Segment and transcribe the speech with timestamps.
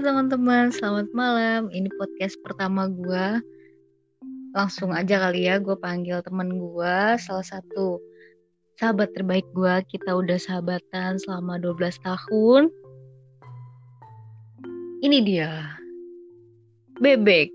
[0.00, 1.68] Halo teman-teman, selamat malam.
[1.76, 3.44] Ini podcast pertama gue.
[4.56, 8.00] Langsung aja kali ya, gue panggil temen gue, salah satu
[8.80, 9.74] sahabat terbaik gue.
[9.92, 12.72] Kita udah sahabatan selama 12 tahun.
[15.04, 15.68] Ini dia,
[16.96, 17.52] Bebek.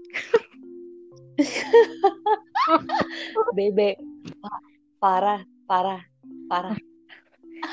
[3.57, 3.97] Bebek.
[4.37, 4.65] Pa-
[5.01, 6.05] Parah, parah,
[6.45, 6.77] parah.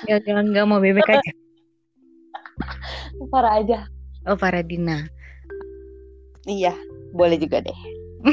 [0.09, 1.33] Ya jangan nggak mau Bebek aja.
[3.29, 3.92] Parah aja.
[4.23, 5.11] Oh, Faradina.
[6.47, 6.75] Iya,
[7.15, 7.79] boleh juga deh.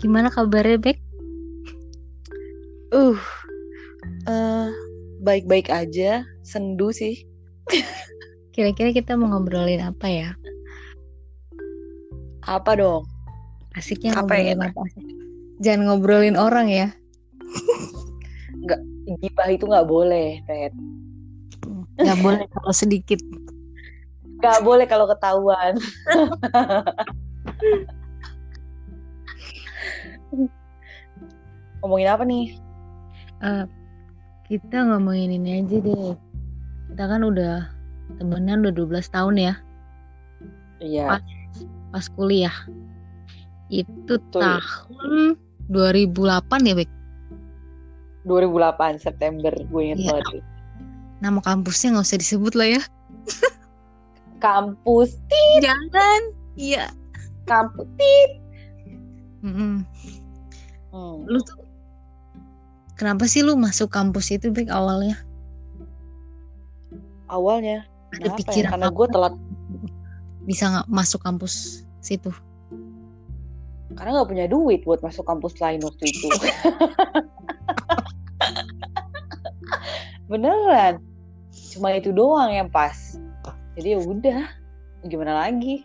[0.00, 0.96] Gimana kabarnya, Bek?
[2.92, 3.16] Uh,
[4.28, 4.68] eh,
[5.20, 6.24] baik-baik aja.
[6.44, 7.24] Sendu sih.
[8.56, 10.30] Kira-kira kita mau ngobrolin apa ya?
[12.44, 13.04] Apa dong?
[13.76, 14.82] Asiknya Apa ngobrolin apa?
[15.60, 16.88] Jangan ngobrolin orang ya.
[19.20, 20.72] Gibah itu nggak boleh, Ted.
[21.98, 23.20] Nggak boleh kalau sedikit.
[24.42, 25.78] Nggak boleh kalau ketahuan.
[31.80, 32.46] Ngomongin apa nih?
[33.44, 33.64] Eh,
[34.48, 36.16] kita ngomongin ini aja deh.
[36.92, 37.68] Kita kan udah
[38.20, 39.54] temenan udah 12 tahun ya,
[40.84, 41.16] Iya,
[41.88, 42.52] pas kuliah.
[43.72, 44.44] Itu Betul.
[44.44, 45.40] tahun
[45.72, 46.90] 2008 ya, Bek?
[48.28, 49.52] 2008 September.
[49.72, 50.10] Gue inget Iya.
[50.12, 50.44] banget.
[51.24, 52.82] Nama kampusnya nggak usah disebut lah ya.
[54.44, 55.16] Kampus,
[55.64, 56.20] Jangan.
[56.52, 56.92] Iya.
[57.48, 57.88] kampus.
[59.40, 59.88] Mm-mm.
[60.92, 61.16] Hmm.
[61.24, 61.64] Lu tuh
[63.00, 65.16] kenapa sih lu masuk kampus itu, Bek, awalnya?
[67.32, 68.38] Awalnya, Ada kenapa ya?
[68.44, 68.96] pikiran Karena apa?
[69.00, 69.34] gue telat
[70.44, 72.28] bisa nggak masuk kampus situ?
[73.94, 76.26] karena nggak punya duit buat masuk kampus lain waktu itu.
[80.30, 80.98] Beneran,
[81.74, 83.18] cuma itu doang yang pas.
[83.74, 84.40] Jadi ya udah,
[85.04, 85.82] gimana lagi?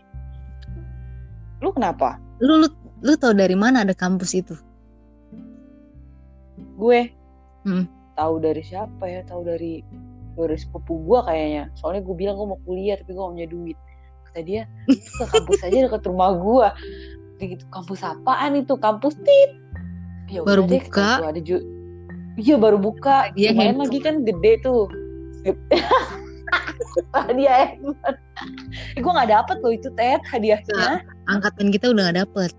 [1.58, 2.16] Lu kenapa?
[2.38, 2.68] Lu lu
[3.00, 4.54] lu tau dari mana ada kampus itu?
[6.76, 7.10] Gue
[7.62, 7.84] Hmm.
[8.14, 9.20] tahu dari siapa ya?
[9.26, 9.84] Tahu dari
[10.32, 11.68] dari sepupu gue kayaknya.
[11.76, 13.78] Soalnya gue bilang gue mau kuliah tapi gue gak punya duit.
[14.24, 16.68] Kata dia, ke kampus aja dekat rumah gue.
[17.42, 18.78] Gitu, kampus apaan itu?
[18.78, 19.50] Kampus tit.
[20.30, 21.26] Ya Baru deh, buka.
[21.26, 21.66] ada ju-
[22.38, 23.34] Iya baru buka.
[23.34, 23.82] Dia Lumayan handphone.
[23.84, 24.86] lagi kan gede tuh.
[27.14, 28.16] Hadiah handphone.
[28.96, 31.04] Eh, gue gak dapet loh itu Ted hadiahnya.
[31.28, 32.50] Angkatan kita udah nggak dapet,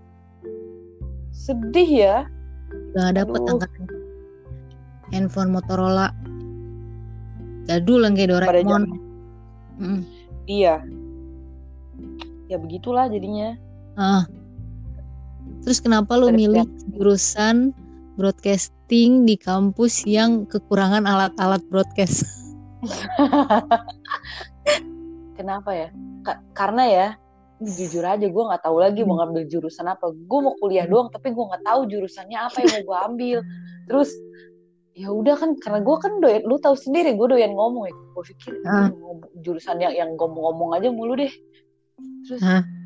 [1.34, 2.16] Sedih ya.
[2.94, 3.52] udah nggak dapet Aduh.
[3.52, 3.84] angkatan.
[5.12, 6.08] Handphone Motorola.
[7.68, 8.82] Jadul yang kayak Doraemon.
[9.76, 10.02] Mm.
[10.48, 10.82] Iya.
[12.48, 13.54] Ya begitulah jadinya.
[13.94, 14.24] Ah.
[15.62, 16.64] Terus kenapa lu Pada milih
[16.96, 17.70] jurusan
[18.18, 22.24] broadcasting di kampus yang kekurangan alat-alat broadcast?
[25.38, 25.88] Kenapa ya?
[26.22, 27.06] Ka- karena ya
[27.62, 30.10] jujur aja gue nggak tahu lagi mau ngambil jurusan apa.
[30.12, 33.38] Gue mau kuliah doang tapi gue nggak tahu jurusannya apa yang mau gue ambil.
[33.88, 34.10] Terus
[34.92, 37.94] ya udah kan karena gue kan doyan lu tahu sendiri gue doyan ngomong ya.
[37.94, 38.52] Gue pikir
[38.92, 41.32] ngomong- jurusan yang yang ngomong-ngomong aja mulu deh.
[42.26, 42.42] Terus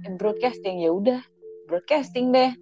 [0.07, 1.21] eh, broadcasting ya udah
[1.67, 2.53] broadcasting deh.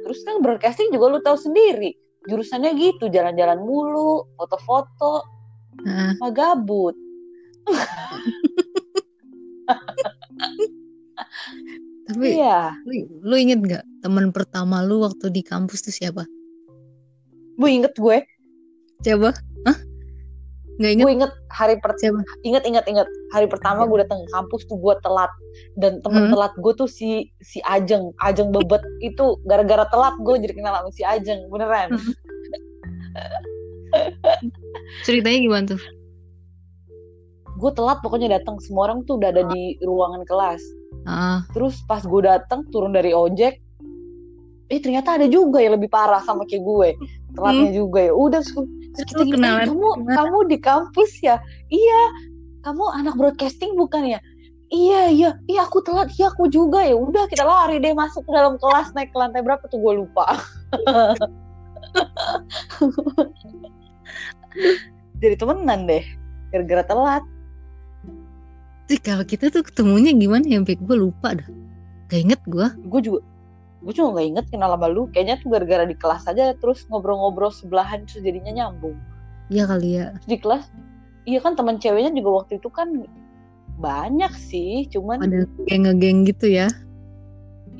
[0.00, 1.96] Terus kan broadcasting juga lu tahu sendiri.
[2.28, 5.24] Jurusannya gitu jalan-jalan mulu foto-foto
[6.20, 6.96] Mah gabut
[12.04, 12.92] Tapi iya lu,
[13.22, 16.26] lu inget nggak teman pertama lu waktu di kampus tuh siapa?
[17.54, 18.24] gue inget gue
[19.00, 19.30] Coba?
[19.64, 19.78] Hah?
[20.76, 21.04] Nggak inget?
[21.04, 22.20] gue inget hari per Siapa?
[22.42, 25.30] inget inget inget hari pertama gue datang ke kampus tuh gue telat
[25.76, 26.32] dan temen Hmm.
[26.32, 30.90] telat gue tuh si si Ajeng Ajeng bebet itu gara-gara telat gue jadi kenal sama
[30.90, 32.12] si Ajeng beneran Hmm.
[35.06, 35.82] Ceritanya gimana tuh?
[37.60, 38.56] gue telat pokoknya datang.
[38.64, 40.64] Semua orang tuh udah ada di ruangan kelas.
[41.04, 43.56] Ah, terus pas gue datang turun dari ojek
[44.70, 46.94] eh ternyata ada juga yang lebih parah sama kayak gue.
[47.34, 48.14] Telatnya juga ya.
[48.14, 51.42] Udah terus kita kenalan "Eh, kamu gimana?" kamu di kampus ya?
[51.74, 52.02] Iya.
[52.62, 54.22] Kamu anak broadcasting bukan ya?
[54.70, 55.30] Iya iya.
[55.50, 56.14] Iya aku telat.
[56.14, 56.86] Iya aku juga.
[56.86, 58.94] Ya udah kita lari deh masuk ke dalam kelas.
[58.94, 59.82] Naik ke lantai berapa tuh?
[59.82, 60.38] Gue lupa
[65.20, 66.04] jadi temenan deh
[66.50, 67.24] gara-gara telat
[68.90, 70.58] Sih, kalau kita tuh ketemunya gimana ya?
[70.58, 71.46] Sampai gue lupa dah.
[72.10, 72.66] Gak inget gue.
[72.90, 73.20] gue juga
[73.80, 77.48] gue juga nggak inget kenal sama lu kayaknya tuh gara-gara di kelas aja terus ngobrol-ngobrol
[77.48, 78.92] sebelahan terus jadinya nyambung
[79.50, 80.06] Iya kali ya.
[80.14, 80.64] Terus di kelas
[81.24, 83.08] iya kan teman ceweknya juga waktu itu kan
[83.80, 86.68] banyak sih cuman Pada geng-geng gitu ya.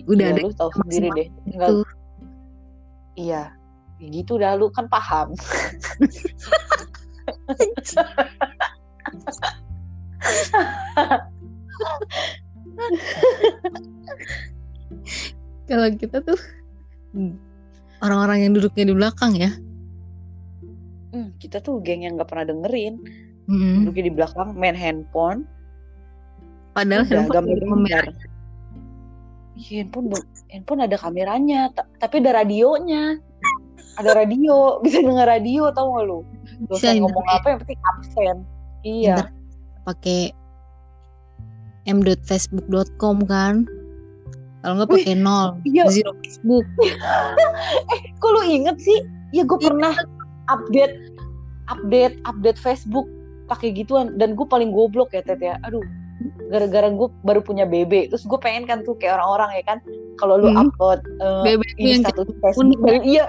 [0.09, 1.81] Udah ya, ada lu tahu sendiri deh Nggak, Itu.
[3.21, 3.60] iya Ya
[4.01, 5.37] gitu dah lu kan paham
[15.71, 16.39] Kalau kita tuh
[18.03, 19.51] orang-orang yang duduknya di belakang ya.
[21.11, 22.95] Hmm, kita tuh geng yang nggak pernah dengerin.
[23.47, 23.83] Hmm.
[23.83, 25.47] Duduknya di belakang main handphone.
[26.75, 28.01] Padahal Udah, handphone gambar ada kamera.
[29.59, 30.07] Iya, handphone
[30.51, 33.19] handphone ada kameranya, ta- tapi ada radionya.
[33.99, 34.55] Ada radio,
[34.85, 36.19] bisa denger radio tau gak lu?
[36.69, 38.37] Bisa ngomong apa yang penting absen.
[38.83, 39.17] Iya.
[39.83, 40.31] Pakai
[41.89, 43.65] m.facebook.com kan.
[44.61, 45.89] Kalau nggak pakai nol, iya.
[45.89, 46.69] zero Facebook.
[48.21, 49.01] Kok lu inget sih?
[49.33, 49.73] Ya gue Iya.
[49.73, 49.95] pernah
[50.53, 51.17] update
[51.73, 53.09] update update Facebook
[53.49, 55.57] pakai gituan dan gue paling goblok ya Tet ya.
[55.65, 55.81] Aduh,
[56.53, 59.79] gara-gara gue baru punya BB, terus gue pengen kan tuh kayak orang-orang ya kan,
[60.21, 60.69] kalau lu Hmm.
[60.69, 62.29] upload eh, BB itu ini yang status.
[62.45, 63.25] Facebook dari iya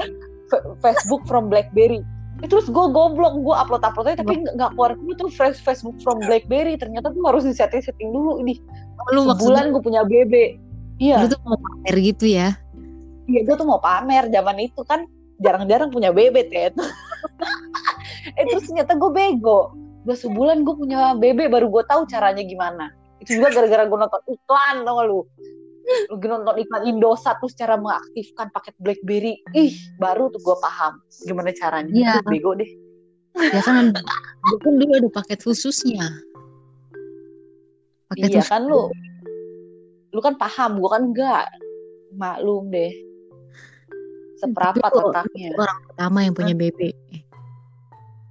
[0.83, 2.03] Facebook from BlackBerry.
[2.41, 6.17] Eh, terus gue goblok, gue upload uploadnya tapi nggak keluar gue tuh fresh Facebook from
[6.25, 6.73] BlackBerry.
[6.75, 8.57] Ternyata tuh harus disetting setting dulu ini.
[9.13, 10.57] Lu Sebulan gue punya BB.
[11.01, 11.25] Iya.
[11.25, 12.53] lu tuh mau pamer gitu ya?
[13.25, 15.09] Iya, gue tuh mau pamer zaman itu kan
[15.41, 16.73] jarang-jarang punya BB Ted.
[18.37, 19.73] eh terus ternyata gue bego.
[20.05, 22.93] Gue sebulan gue punya BB baru gue tahu caranya gimana.
[23.21, 25.21] Itu juga gara-gara gue nonton iklan tau gak lu?
[26.11, 29.41] Lu nonton iklan Indosat terus cara mengaktifkan paket BlackBerry.
[29.53, 31.91] Ih, baru tuh gue paham gimana caranya.
[31.91, 32.11] Iya.
[32.21, 32.71] Terus Bego deh.
[33.31, 33.95] Ya kan,
[34.59, 36.03] kan dulu ada paket khususnya.
[38.11, 38.51] Paket Iya khusus.
[38.51, 38.91] kan lu.
[40.11, 41.45] Lu kan paham, gue kan enggak.
[42.13, 42.91] Maklum deh.
[44.41, 45.49] Lu- otaknya.
[45.55, 46.79] Orang pertama yang punya BB.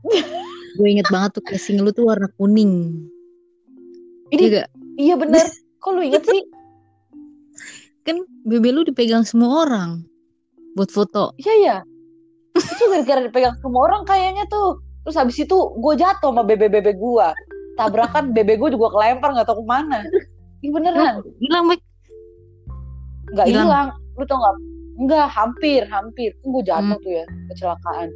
[0.78, 3.04] Gue inget banget tuh casing lu tuh warna kuning.
[4.34, 4.64] Ini- Iya?
[4.98, 5.46] Iya bener.
[5.78, 6.42] Kok lu inget sih?
[8.06, 10.04] Kan BB lu dipegang semua orang
[10.74, 11.36] buat foto.
[11.36, 11.76] Iya ya.
[12.56, 14.80] Itu gara-gara dipegang semua orang kayaknya tuh.
[15.04, 17.26] Terus habis itu gue jatuh sama bebe-bebe gue.
[17.76, 20.04] Tabrakan bebe gue juga kelempar nggak tahu ke mana.
[20.60, 21.14] Iya beneran.
[21.40, 21.80] Hilang, Mek.
[23.32, 23.88] Nggak hilang.
[24.16, 24.56] Lu tau nggak?
[25.00, 26.30] Enggak, hampir, hampir.
[26.44, 27.04] Gue jatuh Hmm.
[27.04, 28.08] tuh ya, kecelakaan.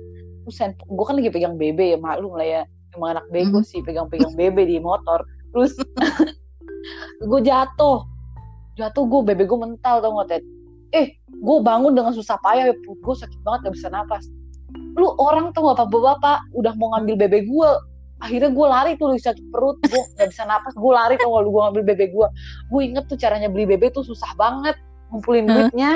[0.44, 2.62] Terus gue kan lagi pegang bebe ya, maklum lah ya.
[2.92, 3.66] Emang anak bego Hmm.
[3.66, 5.24] sih, pegang-pegang bebe di motor.
[5.56, 5.72] Terus
[7.30, 8.04] gue jatuh.
[8.74, 10.44] Jatuh gue, bebe gue mental tau nggak, Ted?
[10.94, 14.26] Eh, gue bangun dengan susah payah, ya, perut gue sakit banget gak bisa napas.
[14.94, 17.70] Lu orang tuh gak bapak-bapak udah mau ngambil bebe gue,
[18.22, 21.50] akhirnya gue lari tuh lu sakit perut, gue gak bisa napas, gue lari tuh kalau
[21.50, 22.26] gue ngambil bebe gue.
[22.70, 24.78] Gue inget tuh caranya beli bebe tuh susah banget,
[25.10, 25.54] ngumpulin Hah?
[25.54, 25.92] duitnya.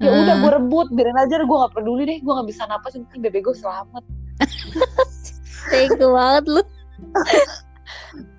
[0.00, 0.40] Ya udah Hah?
[0.40, 3.44] gue rebut, biarin aja gue gak peduli deh, gue gak bisa napas, yang penting bebe
[3.44, 4.04] gue selamat.
[5.68, 6.62] Tega banget lu.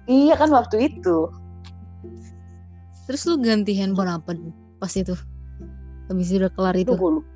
[0.10, 1.30] Iya kan waktu itu.
[3.12, 4.32] Terus lu ganti handphone apa
[4.80, 5.12] pas itu?
[6.08, 6.96] Habis udah kelar itu.
[6.96, 7.28] Gue lupa.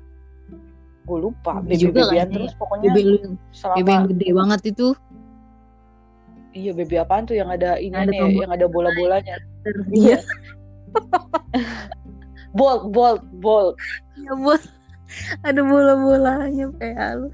[1.04, 3.16] Gue lupa, Bebe juga kan, terus pokoknya BB lu
[3.52, 4.88] selama BB yang gede banget itu.
[6.56, 8.40] Iya bebe apaan tuh yang ada ini Ada nih, tombol.
[8.48, 9.36] yang ada bola-bolanya.
[9.92, 10.24] Iya.
[12.56, 13.76] Bolt, bolt, bolt.
[14.16, 14.64] Ya buat
[15.44, 17.28] ada bola-bolanya PA lu.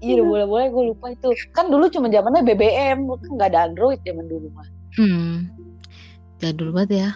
[0.00, 1.28] Iya ada bola-bolanya gue lupa itu.
[1.52, 4.64] Kan dulu cuma zamannya BBM, kan nggak ada Android zaman dulu mah.
[4.96, 5.52] Hmm.
[6.40, 7.10] Jadul banget ya.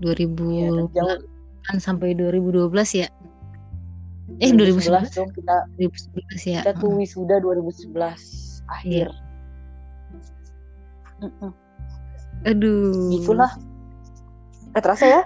[0.00, 1.18] 2000 Iya, jauh.
[1.66, 3.08] kan sampai 2012 ya.
[4.42, 6.60] Eh 2011 2011 dong kita 2011 ya.
[6.66, 9.08] kita tuh wisuda 2011 akhir.
[11.22, 11.50] Mm-mm.
[12.44, 13.16] Aduh.
[13.16, 13.50] Itulah.
[14.76, 15.22] Eh, terasa ya?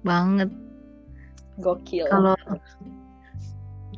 [0.00, 0.48] Banget.
[1.60, 2.08] Gokil.
[2.08, 2.34] Kalau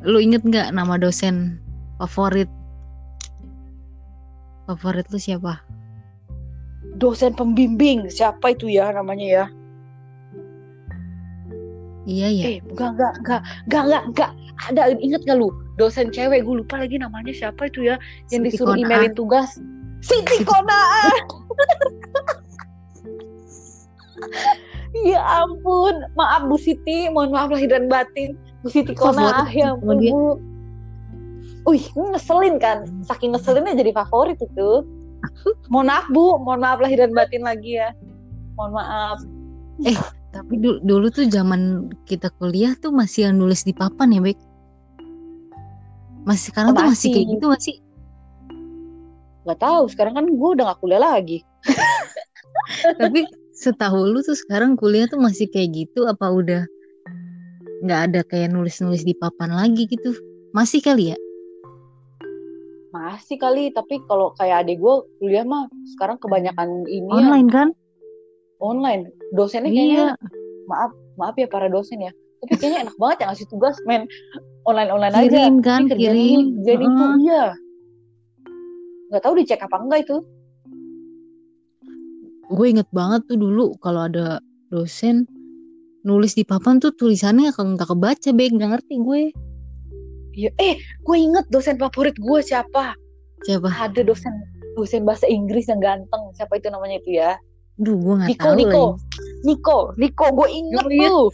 [0.03, 1.63] lu inget nggak nama dosen
[2.03, 2.51] favorit?
[4.67, 5.63] Favorit lu siapa?
[6.97, 9.45] Dosen pembimbing siapa itu ya namanya ya?
[12.07, 12.45] Iya ya.
[12.47, 14.31] Eh, enggak, enggak, enggak, enggak, enggak, enggak.
[14.71, 15.51] Ada inget gak lu?
[15.77, 18.01] Dosen cewek, gue lupa lagi namanya siapa itu ya?
[18.33, 18.89] Yang Siti disuruh Konaa.
[18.89, 19.61] emailin tugas.
[20.01, 21.13] Siti Konaa.
[25.13, 28.39] ya ampun, maaf Bu Siti, mohon maaf lahir dan batin.
[28.65, 30.01] Bu Siti Favorit ya ampun.
[30.01, 30.41] Bu.
[31.67, 32.87] Wih, ngeselin kan?
[33.05, 34.87] Saking ngeselinnya jadi favorit itu.
[35.73, 37.91] Mohon maaf Bu, mohon maaf lahir dan batin lagi ya.
[38.57, 39.19] Mohon maaf.
[40.33, 44.39] Tapi dulu, dulu tuh zaman kita kuliah tuh masih yang nulis di papan ya, Bek.
[46.27, 47.75] Masih sekarang Oh, tuh masih kayak gitu masih.
[49.47, 51.47] Gak tahu, sekarang kan gue udah gak kuliah lagi.
[53.01, 53.25] Tapi
[53.57, 56.63] setahu lu tuh sekarang kuliah tuh masih kayak gitu apa udah
[57.87, 60.13] nggak ada kayak nulis-nulis di papan lagi gitu?
[60.53, 61.19] Masih kali ya?
[63.17, 67.69] Masih kali, tapi kalau kayak adik gue kuliah mah sekarang kebanyakan ini ya, Online kan?
[68.59, 69.09] online.
[69.33, 70.29] Dosennya kayaknya Iya.
[70.65, 72.13] maaf maaf ya para dosen ya.
[72.41, 74.05] Tapi kayaknya enak banget ya ngasih tugas main
[74.65, 75.25] online online aja.
[75.25, 76.13] Kirim kan, Ini kirim.
[76.13, 77.45] ini, kerjaan itu iya.
[79.09, 80.17] Gak tahu dicek apa enggak itu.
[82.47, 85.27] gue inget banget tuh dulu kalau ada dosen
[86.03, 89.23] nulis di papan tuh tulisannya nggak kebaca beg nggak ngerti gue
[90.31, 92.93] Iya, eh, gue inget dosen favorit gue siapa?
[93.47, 94.35] Siapa Ada dosen
[94.75, 96.23] dosen bahasa Inggris yang ganteng.
[96.35, 97.39] Siapa itu namanya itu ya?
[97.79, 99.01] Duh gue nggak Niko, tahu Niko, lagi.
[99.45, 101.09] Niko, Niko, gue inget Oh, iya.
[101.09, 101.27] tuh.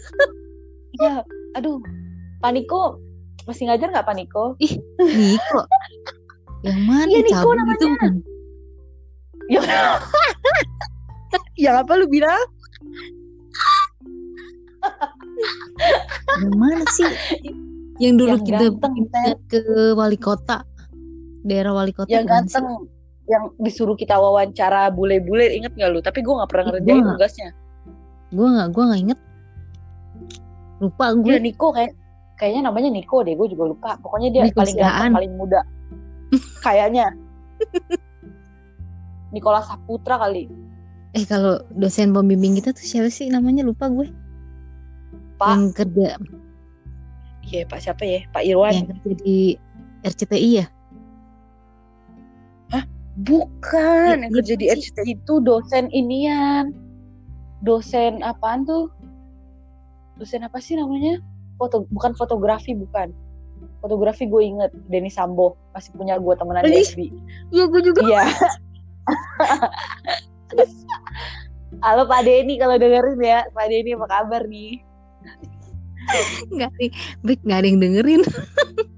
[0.92, 1.12] Iya,
[1.54, 1.78] aduh,
[2.38, 2.82] Pak Niko
[3.42, 4.44] masih ngajar nggak Pak Niko?
[5.00, 5.60] Niko
[6.62, 7.74] yang mana Iya, Niko namanya.
[7.74, 8.12] itu bukan
[9.50, 9.64] Yang,
[11.66, 12.38] yang apa lu bilang?
[16.42, 17.06] yang mana sih
[17.98, 19.60] yang dulu Yang kita ganteng, ke
[19.94, 20.62] wali kota
[21.42, 22.58] daerah wali kota Yang kan sih?
[22.58, 22.66] ganteng,
[23.26, 26.00] yang disuruh kita wawancara bule-bule, inget nggak lu?
[26.00, 27.50] Tapi gue nggak pernah ngerjain tugasnya.
[28.30, 29.20] gue nggak gue nggak inget
[30.80, 31.92] lupa gue Iya, Niko kayak
[32.34, 33.90] kayaknya namanya Niko deh, gue juga lupa.
[34.00, 35.60] Pokoknya dia Niko paling ganteng, paling muda.
[36.64, 37.12] Kayaknya.
[39.30, 40.48] Nikola Saputra kali.
[41.12, 44.08] eh kalau dosen pembimbing kita tuh siapa sih namanya lupa gue
[45.36, 46.16] Pak, yang kerja
[47.44, 48.24] iya Pak siapa ya?
[48.32, 48.72] Pak Irwan.
[48.72, 49.36] yang kerja di
[50.02, 50.66] RCTI ya
[53.12, 54.72] Bukan, Ya, yang iya kerja di sih.
[54.88, 56.72] RCTI itu dosen inian.
[57.60, 58.88] Dosen apaan tuh?
[60.16, 61.20] Dosen apa sih namanya?
[61.60, 63.12] Foto, bukan fotografi, bukan.
[63.84, 65.60] Fotografi gue inget, Denny Sambo.
[65.76, 66.82] Masih punya gue temenan di.
[66.82, 67.00] FB.
[67.52, 68.24] iya gue juga Iya.
[71.84, 73.44] Halo Pak Denny kalau dengerin ya.
[73.52, 74.80] Pak Denny apa kabar nih?
[76.50, 76.86] nggak ada
[77.22, 78.22] Bek, nggak ada yang dengerin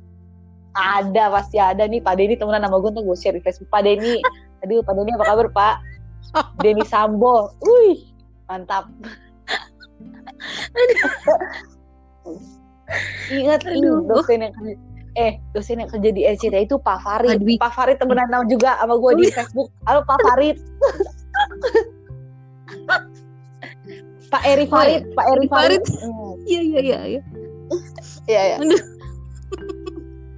[0.74, 2.02] Ada, pasti ada nih.
[2.02, 3.70] Pak Denny temenan sama gue tuh gue share di Facebook.
[3.70, 4.18] Pak Denny.
[4.66, 5.74] Aduh, Pak Denny apa kabar Pak?
[6.60, 7.54] Denny Sambo.
[7.62, 8.10] Wih,
[8.50, 8.90] mantap.
[13.30, 14.52] Ingat ini dosen yang
[15.14, 17.38] eh dosen yang kerja di RCTI itu Pak Farid.
[17.38, 17.54] Adwi.
[17.62, 19.70] Pak Farid temenan sama juga sama gue di Facebook.
[19.86, 20.58] Halo Pak Farid.
[24.34, 25.78] Pak Eri Farid, Pak Eri Farid.
[26.02, 27.22] Hmm, iya iya iya iya
[28.24, 28.56] Iya, iya.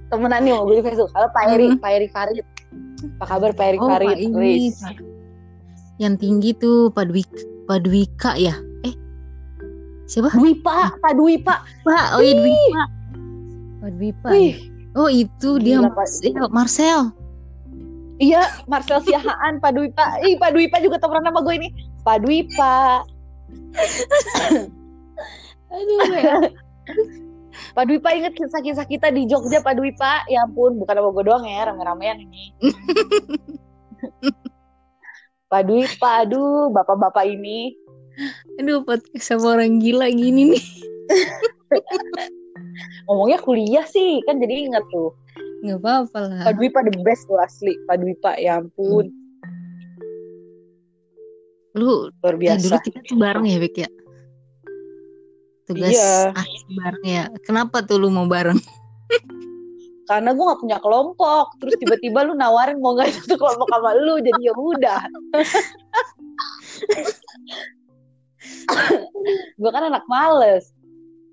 [0.07, 1.09] Temenan nih sama gue di Facebook.
[1.11, 1.77] Halo Pak Eri, Hmm.
[1.77, 2.45] Pak Eri Farid.
[3.19, 4.07] Apa kabar Pak Eri oh Farid?
[4.07, 4.71] pak ini.
[4.73, 4.95] Pak.
[5.97, 7.25] yang tinggi tuh Pak Dwi
[7.65, 8.53] Pak Dwika ya
[8.85, 8.93] eh
[10.05, 11.59] siapa Dwi Pak, Pak Dwi Pak.
[11.81, 12.83] Pak oh iya Dwika
[13.81, 14.55] Pak Dwika Wih,
[14.93, 15.97] oh itu dia Gila, Pak.
[15.97, 16.99] Marcel Marcel
[18.21, 20.21] iya Marcel Siahaan, Pak Dwi Pak.
[20.21, 21.69] Ih, Pak Dwi Pak juga temenan sama gue ini.
[22.05, 23.01] Pak Dwi Pak.
[25.73, 26.35] aduh ya
[27.75, 30.27] Pak Dwi Pak inget kisah-kisah kita di Jogja Pak Dwi Pak.
[30.31, 32.53] Ya ampun, bukan sama gue doang ya, rame-ramean ini.
[35.51, 37.73] Pak Dwi Pak, aduh, bapak-bapak ini.
[38.57, 40.65] aduh podcast sama orang gila gini nih
[43.05, 45.13] Ngomongnya kuliah sih, kan jadi inget tuh.
[45.61, 47.73] nggak apa-apa lah Pak Dwi Pak the best tuh asli.
[47.85, 49.13] Pak Dwi Pak, ya ampun,
[51.77, 52.75] lu luar eh, dulu biasa.
[52.81, 53.89] kita tuh bareng ya Bek ya
[55.67, 56.31] tugas Iya.
[56.31, 58.57] akhir bareng ya kenapa tuh lu mau bareng
[60.07, 61.59] Karena gue gak punya kelompok.
[61.59, 64.23] Terus tiba-tiba lu nawarin mau gak satu kelompok sama lu.
[64.23, 65.03] Jadi ya udah.
[69.59, 70.71] gue kan anak males.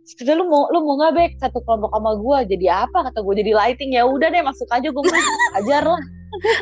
[0.05, 3.41] Sudah lu mau lu mau nggak bek satu kelompok sama gue jadi apa kata gue
[3.41, 5.17] jadi lighting ya udah deh masuk aja gue mau
[5.57, 5.97] ajar lah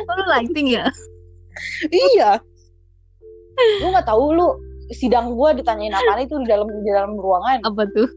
[0.07, 0.87] oh, lu lighting ya
[1.91, 2.39] iya
[3.83, 4.47] lu nggak tahu lu
[4.91, 7.63] sidang gue ditanyain apa itu di dalam di dalam ruangan.
[7.63, 8.09] Apa tuh?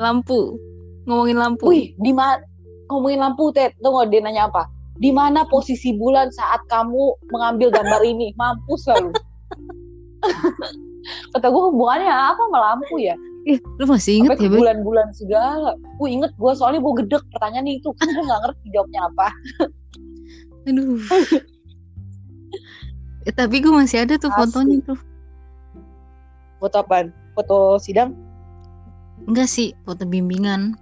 [0.00, 0.56] Lampu.
[1.04, 1.64] Ngomongin lampu.
[1.68, 2.40] Wih di mana
[2.88, 4.64] ngomongin lampu tet tuh nggak dia nanya apa?
[4.96, 8.32] Di mana posisi bulan saat kamu mengambil gambar ini?
[8.40, 9.12] Mampus lalu
[11.36, 13.14] kata gue hubungannya apa sama lampu ya?
[13.46, 15.78] Ih, lu masih inget sampai ya bulan-bulan segala.
[16.02, 17.22] Gue inget gue soalnya gue gedek.
[17.30, 19.26] Pertanyaan itu kan gue nggak ngerti jawabnya apa.
[20.66, 20.98] Aduh.
[23.26, 24.38] Eh, tapi gue masih ada tuh Asli.
[24.38, 24.98] fotonya tuh
[26.58, 27.12] foto apaan?
[27.32, 28.16] Foto sidang?
[29.24, 30.76] Enggak sih foto bimbingan.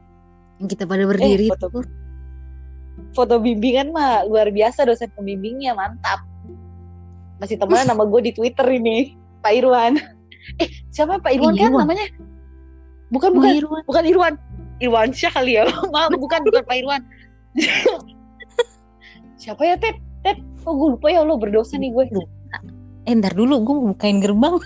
[0.58, 1.86] Yang kita pada berdiri foto- tuh.
[3.10, 6.22] foto bimbingan mah luar biasa dosen pembimbingnya mantap.
[7.36, 9.98] Masih temenan sama gue di Twitter ini Pak Irwan.
[10.54, 11.16] Eh siapa?
[11.18, 11.82] Pak Irwan Eh, kan Irwan.
[11.82, 12.06] namanya?
[13.08, 13.50] Bukan Oh, bukan.
[13.56, 13.82] Irwan.
[13.84, 14.34] bukan Irwan.
[14.76, 15.64] Irwan Syah kali ya.
[15.94, 17.02] Maaf bukan bukan Pak Irwan.
[19.34, 22.04] Siapa ya Ted Ted kok gue lupa ya lo berdosa nih gue.
[23.04, 24.56] Eh ntar dulu gue mau bukain gerbang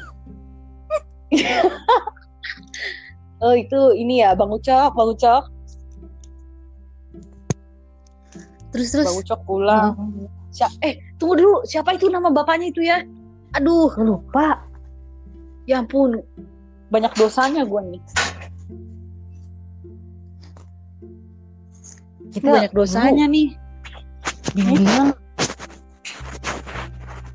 [3.44, 5.44] oh itu ini ya Bang Ucok Bang Ucok.
[8.72, 9.06] Terus terus.
[9.08, 9.92] Bang Ucok pulang.
[10.52, 13.04] Sia- eh tunggu dulu siapa itu nama bapaknya itu ya?
[13.56, 14.64] Aduh lupa.
[15.68, 16.24] Ya ampun
[16.88, 18.02] banyak dosanya gue nih.
[22.32, 23.52] Kita banyak dosanya nih.
[24.56, 25.12] Bimbingan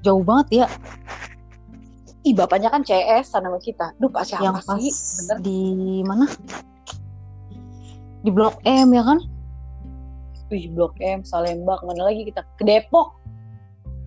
[0.04, 0.68] jauh banget ya
[2.24, 5.60] ih bapaknya kan CS sama kita duh pak siapa yang pas sih bener di
[6.02, 6.26] mana
[8.20, 9.20] di blok M ya kan
[10.48, 12.40] Wih, Blok M, Salemba, ke mana lagi kita?
[12.56, 13.18] Ke Depok.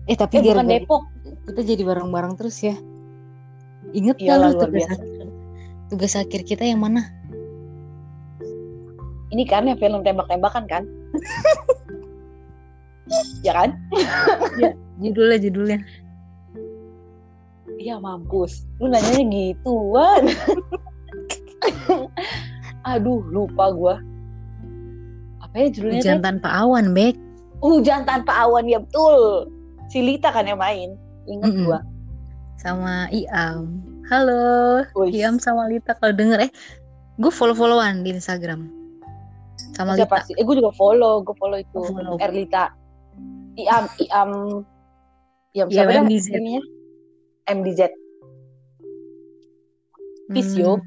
[0.07, 1.01] eh tapi Eh, bukan gara-gara Depok.
[1.43, 2.75] kita jadi bareng-bareng terus ya
[3.91, 4.91] inget gak Iyalah, lu luar tugas biasa.
[4.95, 5.27] akhir
[5.89, 7.01] tugas akhir kita yang mana
[9.27, 10.83] Ini kan yang film tembak-tembakan kan?
[13.43, 13.69] ya kan?
[14.97, 15.77] judulnya judulnya
[17.77, 18.65] Iya mampus.
[18.81, 20.23] Lu nanyanya gituan.
[22.91, 23.95] Aduh, lupa gua.
[25.45, 26.01] Apa ya judulnya?
[26.01, 27.15] hujan tanpa awan Bek
[27.57, 29.49] Hujan tanpa awan, ya betul.
[29.89, 30.93] Si Lita kan yang main.
[31.25, 31.65] Ingat Mm-mm.
[31.65, 31.79] gua.
[32.57, 35.13] sama Iam halo Wih.
[35.13, 36.51] Iam sama Lita kalau denger eh
[37.21, 38.65] gue follow followan di Instagram
[39.77, 40.33] sama Siapa Lita sih?
[40.37, 41.21] Eh, gue juga follow.
[41.21, 41.81] Gue follow itu.
[41.85, 42.17] Follow.
[42.17, 42.73] Erlita.
[43.57, 44.29] Iam, Iam.
[45.53, 46.27] Iam Iam siapa dah MDZ.
[47.47, 47.81] MDZ.
[50.27, 50.83] Peace, Hmm.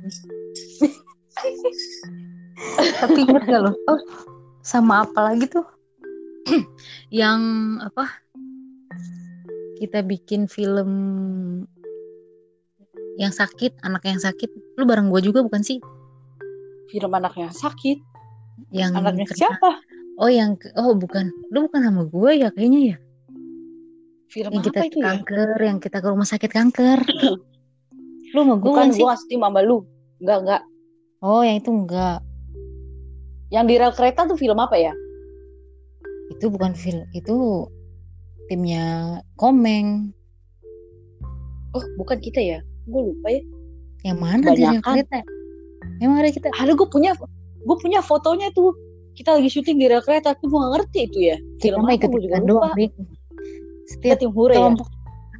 [3.01, 4.01] tapi inget gak lo oh,
[4.61, 5.65] sama apa lagi tuh
[7.11, 7.41] yang
[7.81, 8.21] apa
[9.81, 10.91] kita bikin film
[13.17, 15.81] yang sakit anak yang sakit lu bareng gue juga bukan sih
[16.91, 17.97] Film anaknya sakit.
[18.69, 19.71] yang Anaknya kena- siapa?
[20.17, 22.97] oh yang oh bukan lu bukan sama gue ya kayaknya ya
[24.31, 25.05] Film yang apa kita itu ya?
[25.11, 26.99] kanker yang kita ke rumah sakit kanker
[28.35, 29.83] lu sama gue Bukan kan gue ngasih tim sama lu.
[30.23, 30.63] Enggak, enggak.
[31.21, 32.19] oh yang itu enggak
[33.51, 34.95] Yang di rel kereta tuh film apa ya?
[36.31, 37.67] itu bukan film itu
[38.47, 40.15] timnya Komeng
[41.71, 42.59] Oh, bukan kita ya?
[42.87, 43.43] Gue lupa ya.
[44.03, 45.21] yang mana di rel kereta
[45.99, 47.13] emang ada kita Ada gue punya
[47.61, 48.73] gue punya fotonya tuh.
[49.13, 51.37] Kita lagi syuting di rel kereta, tapi gue gak ngerti itu ya.
[51.61, 52.73] Film apa ikut gue juga lupa.
[52.73, 52.73] doang
[53.91, 54.71] setiap tim Hure ya.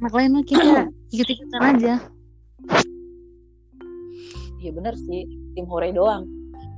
[0.03, 1.95] anak lain mah kita ikut ikutan aja
[4.61, 5.25] Iya bener sih,
[5.57, 6.29] tim Hore doang.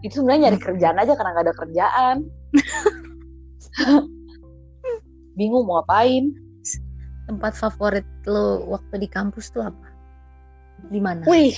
[0.08, 2.16] Itu sebenarnya nyari kerjaan aja karena gak ada kerjaan.
[5.38, 6.32] Bingung mau ngapain.
[7.24, 9.88] tempat favorit lo waktu di kampus tuh apa
[10.92, 11.56] di mana Wih.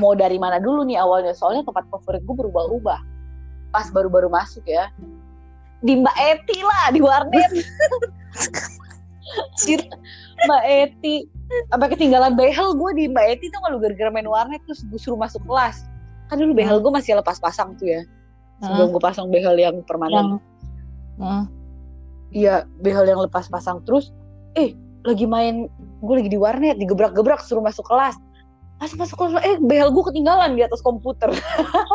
[0.00, 1.36] Mau dari mana dulu nih awalnya?
[1.36, 3.00] Soalnya tempat favorit gue berubah-ubah.
[3.76, 4.88] Pas baru-baru masuk ya.
[5.84, 7.50] Di Mbak Eti lah, di warnet.
[10.46, 11.16] Mbak Eti.
[11.70, 15.18] Sampai ketinggalan behel gue di Mbak Eti tuh kalau gara-gara main warnet terus gue suruh
[15.18, 15.86] masuk kelas.
[16.26, 18.02] Kan dulu behel gue masih lepas pasang tuh ya.
[18.64, 20.40] Sebelum gue pasang behel yang permanen.
[21.20, 21.44] Heeh.
[22.34, 24.10] Iya, behel yang lepas pasang terus.
[24.58, 24.74] Eh,
[25.06, 25.70] lagi main,
[26.02, 28.18] gue lagi di warnet, digebrak-gebrak suruh masuk kelas.
[28.82, 31.30] Masuk masuk kelas, eh behel gue ketinggalan di atas komputer.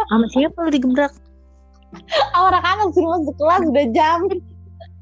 [0.10, 1.12] sama siapa lo digebrak
[2.38, 4.20] Anak-anak suruh masuk kelas udah jam.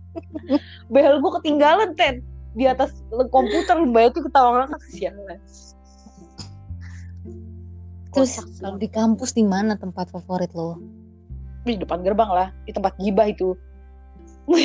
[0.94, 2.26] behel gue ketinggalan ten
[2.58, 5.40] di atas komputer bayar tuh ketawa ngakak kesianan.
[8.10, 8.58] terus sih.
[8.58, 10.82] kalau di kampus di mana tempat favorit lo
[11.68, 13.54] di depan gerbang lah, di tempat gibah itu.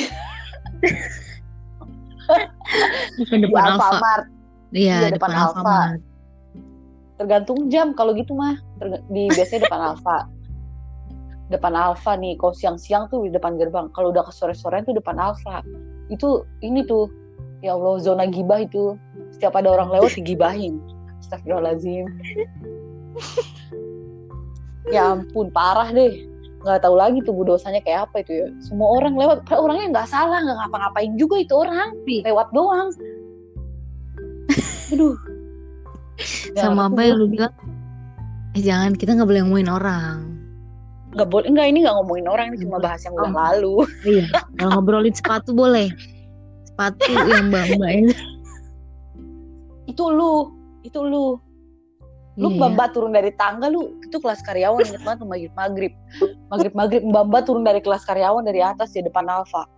[3.21, 4.25] bukan Di depan Alfa Alfamart.
[4.73, 6.01] iya Iya, depan, depan Alfa.
[7.21, 8.57] Tergantung jam kalau gitu mah.
[9.13, 10.25] Di biasanya depan Alfa.
[11.55, 13.87] Depan Alfa nih, kalau siang-siang tuh di depan gerbang.
[13.95, 15.62] Kalau udah ke sore-sore tuh depan Alfa.
[16.11, 17.07] Itu ini tuh
[17.62, 18.99] ya Allah zona gibah itu.
[19.38, 20.83] Setiap ada orang lewat digibahin.
[21.23, 22.11] Astagfirullahaladzim.
[24.95, 26.27] ya ampun, parah deh.
[26.67, 28.49] Nggak tahu lagi tuh bu dosanya kayak apa itu ya.
[28.59, 31.95] Semua orang lewat, orangnya nggak salah, nggak ngapa-ngapain juga itu orang.
[32.11, 32.90] Lewat doang.
[34.90, 35.14] Aduh.
[36.55, 37.51] Ya, sama apa yang lu bilang
[38.55, 40.34] eh jangan kita nggak boleh ngomongin orang
[41.14, 43.38] nggak boleh enggak ini nggak ngomongin orang ini cuma bahas yang udah Oh.
[43.38, 43.74] lalu.
[44.11, 44.24] Iya
[44.59, 45.88] kalau ngobrolin sepatu boleh.
[46.68, 48.07] Sepatu yang mbak mbak yang
[49.87, 50.50] itu lu
[50.83, 51.38] itu lu.
[52.35, 52.66] Lu Iya.
[52.74, 55.92] mbak turun dari tangga lu itu kelas karyawan inget banget tuh maghrib maghrib.
[56.50, 59.70] Maghrib maghrib mbak mbak turun dari kelas karyawan dari atas di depan Alfa.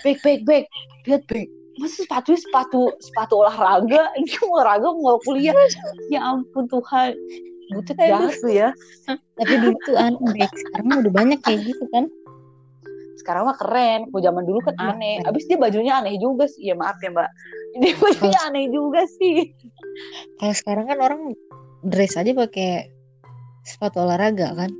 [0.00, 0.64] Baik baik baik
[1.04, 4.08] lihat baik masa sepatu sepatu sepatu olahraga?
[4.16, 5.52] Ini olahraga mau kuliah.
[6.08, 7.12] Ya ampun Tuhan
[7.72, 8.08] butet Aduh.
[8.10, 8.68] jahat lu ya.
[9.08, 12.04] Tapi dulu tuh aneh sekarang udah banyak kayak gitu kan.
[13.20, 14.10] Sekarang mah keren.
[14.12, 15.16] Kalau zaman dulu kan Iya, aneh.
[15.24, 16.68] abis dia bajunya aneh juga sih.
[16.68, 17.30] Ya maaf ya mbak.
[17.80, 19.50] Dia bajunya aneh juga sih.
[20.42, 21.20] Kalau sekarang kan orang
[21.84, 22.88] dress aja pakai
[23.64, 24.70] sepatu olahraga kan.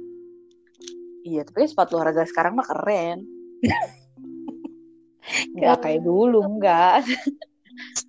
[1.24, 3.24] Iya, tapi sepatu olahraga sekarang mah keren.
[5.56, 7.00] Enggak kayak dulu, enggak.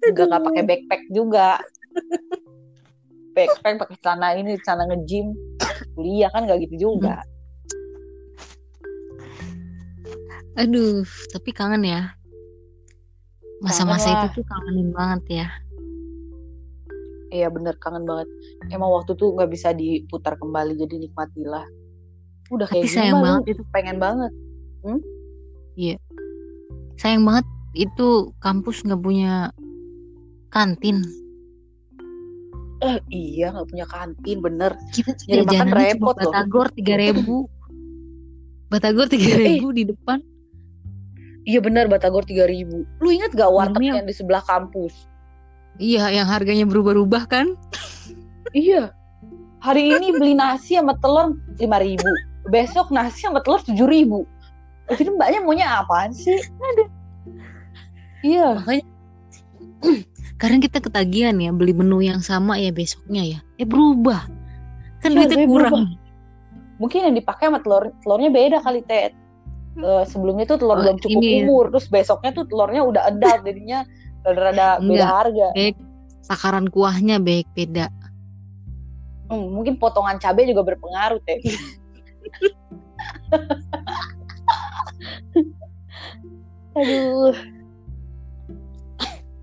[0.04, 1.50] Enggak enggak pakai backpack juga.
[3.36, 5.36] Backpack pakai celana ini, celana nge-gym.
[5.94, 7.22] Kuliah kan enggak gitu juga.
[10.56, 11.04] aduh
[11.36, 12.16] tapi kangen ya
[13.60, 15.48] masa-masa itu tuh kangenin banget ya
[17.34, 18.32] Iya bener kangen banget.
[18.72, 21.68] Emang waktu tuh nggak bisa diputar kembali jadi nikmatilah.
[22.48, 23.62] Udah Tapi kayak sayang lu banget itu.
[23.76, 24.32] pengen banget.
[26.96, 27.44] Sayang banget
[27.76, 29.52] itu kampus nggak punya
[30.48, 31.04] kantin.
[32.84, 34.72] Eh iya nggak punya kantin bener.
[34.92, 36.32] Kita Nyari makan repot loh.
[36.32, 37.48] batagor tiga ribu.
[38.72, 40.20] batagor tiga ribu di depan.
[41.46, 42.66] Iya bener Batagor 3000
[43.06, 45.06] Lu inget gak warteg Namanya- yang di sebelah kampus?
[45.78, 47.54] Iya, yang harganya berubah-ubah kan?
[48.50, 48.90] Iya.
[49.62, 52.02] Hari ini beli nasi sama telur 5000
[52.50, 54.26] Besok nasi sama telur 7000
[54.90, 56.34] Jadi mbaknya maunya apaan sih?
[56.58, 56.90] Aduh.
[58.26, 58.58] Iya.
[58.66, 58.86] Makanya
[60.36, 63.40] kadang kita ketagihan ya beli menu yang sama ya besoknya ya.
[63.56, 64.28] Eh berubah.
[65.00, 65.96] Kan Iya, duitnya kurang.
[66.76, 69.16] Mungkin yang dipakai sama telur telurnya beda kali Ted.
[69.76, 71.44] Eh, sebelumnya tuh telur Oh, belum cukup ini.
[71.44, 73.84] umur, terus besoknya tuh telurnya udah adult, jadinya
[74.24, 75.48] rada-rada beda harga.
[75.56, 75.76] Baik
[76.26, 77.88] takaran kuahnya baik beda.
[79.30, 81.42] Hmm, mungkin potongan cabai juga berpengaruh Ted.
[86.76, 87.34] Aduh.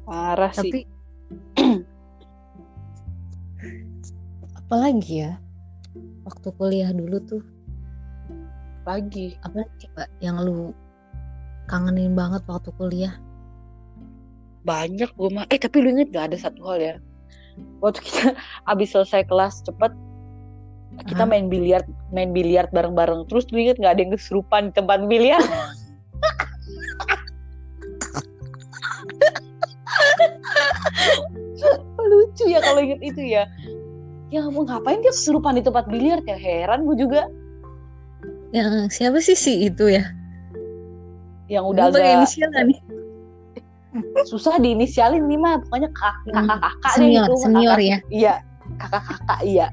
[0.07, 0.71] Parah sih.
[0.73, 0.81] Tapi
[4.61, 5.33] apalagi ya?
[6.23, 7.43] Waktu kuliah dulu tuh
[8.83, 9.39] Lagi.
[9.47, 10.75] apa coba yang lu
[11.71, 13.15] kangenin banget waktu kuliah?
[14.67, 15.47] Banyak gue mah.
[15.51, 16.95] Eh tapi lu inget gak ada satu hal ya?
[17.79, 18.35] Waktu kita
[18.73, 19.95] abis selesai kelas cepet
[21.09, 21.81] kita main biliar
[22.13, 25.41] main biliar bareng-bareng terus lu inget gak ada yang kesurupan di tempat biliar
[32.03, 33.43] lucu ya kalau inget itu ya
[34.29, 37.23] ya ampun ngapain dia kesurupan di tempat biliar ya heran gue juga
[38.51, 40.05] Yang siapa sih si itu ya?
[41.49, 42.79] yang udah Lu agak inisial nggak nih?
[44.31, 47.97] susah diinisialin nih mah pokoknya Hmm, kakak-kakak deh Senior, itu senior kakak- ya.
[48.09, 48.35] iya
[48.79, 49.67] kakak-kakak iya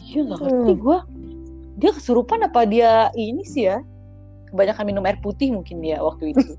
[0.00, 0.80] iya nggak ngerti Hmm.
[0.80, 0.98] gue
[1.76, 3.78] dia kesurupan apa dia ini sih ya
[4.50, 6.46] kebanyakan minum air putih mungkin dia waktu itu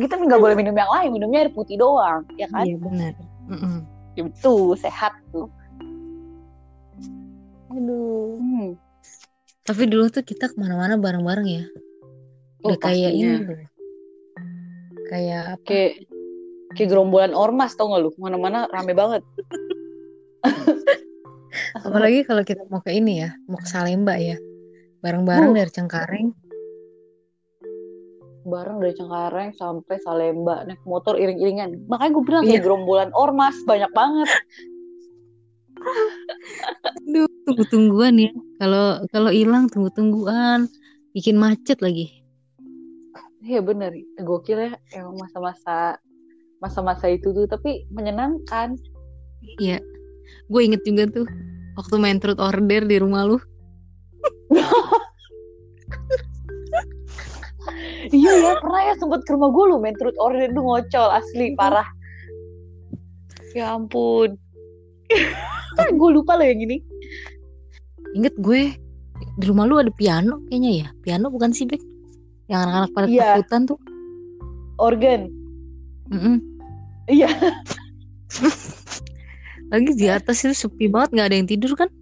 [0.00, 3.12] kita nggak boleh minum yang lain minumnya air putih doang ya kan Iya benar.
[3.48, 3.76] Mm-mm.
[4.16, 5.50] itu sehat tuh
[7.68, 8.40] Aduh.
[8.40, 8.68] hmm.
[9.68, 11.64] Tapi dulu tuh kita ke mana-mana bareng-bareng ya.
[12.64, 13.44] Oh, Udah kayak ini.
[15.12, 15.64] Kayak apa?
[15.68, 15.92] kayak
[16.72, 19.20] kayak gerombolan ormas tau gak lu mana-mana rame banget
[21.84, 24.36] Apalagi kalau kita mau ke ini ya, mau ke Salemba ya.
[25.00, 25.56] Bareng-bareng Uh.
[25.56, 26.28] dari Cengkareng.
[28.44, 33.92] bareng dari Cengkareng sampai Salemba naik motor iring-iringan makanya gue bilang kayak gerombolan ormas banyak
[33.92, 34.24] banget
[37.06, 38.32] Aduh, tunggu-tungguan ya.
[38.56, 40.66] Kalau kalau hilang tunggu-tungguan,
[41.12, 42.10] bikin macet lagi.
[43.38, 45.96] iya bener gokil ya emang masa-masa
[46.58, 48.74] masa-masa itu tuh tapi menyenangkan
[49.60, 49.78] Iya.
[50.48, 51.26] Gue inget juga tuh
[51.76, 53.38] waktu main truth order di rumah lu.
[58.10, 61.52] Iya ya pernah ya sempet ke rumah gue lu main truth order tuh ngocol asli
[61.54, 61.86] parah
[63.52, 64.36] ya ampun
[66.00, 66.78] gue lupa loh yang ini
[68.16, 68.72] Inget gue
[69.36, 70.88] di rumah lu ada piano kayaknya ya.
[71.04, 71.76] Piano bukan sih, Bek?
[72.48, 73.24] Yang anak-anak pada Iya.
[73.36, 73.78] takutan tuh.
[74.80, 75.28] organ
[76.08, 76.40] Mm-mm.
[77.04, 77.28] iya
[79.68, 81.92] Lagi di atas itu sepi banget, nggak ada yang tidur kan?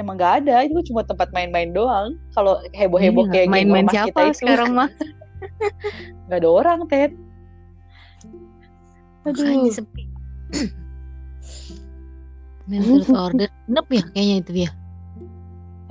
[0.00, 4.08] Emang gak ada itu cuma tempat main-main doang kalau heboh-heboh Iya, kayak main-main ormas siapa
[4.08, 4.88] kita itu sekarang mah?
[6.30, 7.12] nggak ada orang Ted
[9.22, 10.02] aduh sepi.
[12.70, 13.50] Main truth order.
[13.66, 14.70] Nginep ya kayaknya itu ya.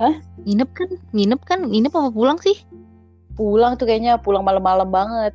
[0.00, 0.14] Hah?
[0.44, 0.88] Nginep kan?
[1.12, 1.58] Nginep kan?
[1.68, 2.56] Nginep apa pulang sih?
[3.32, 5.32] pulang tuh kayaknya pulang malam-malam banget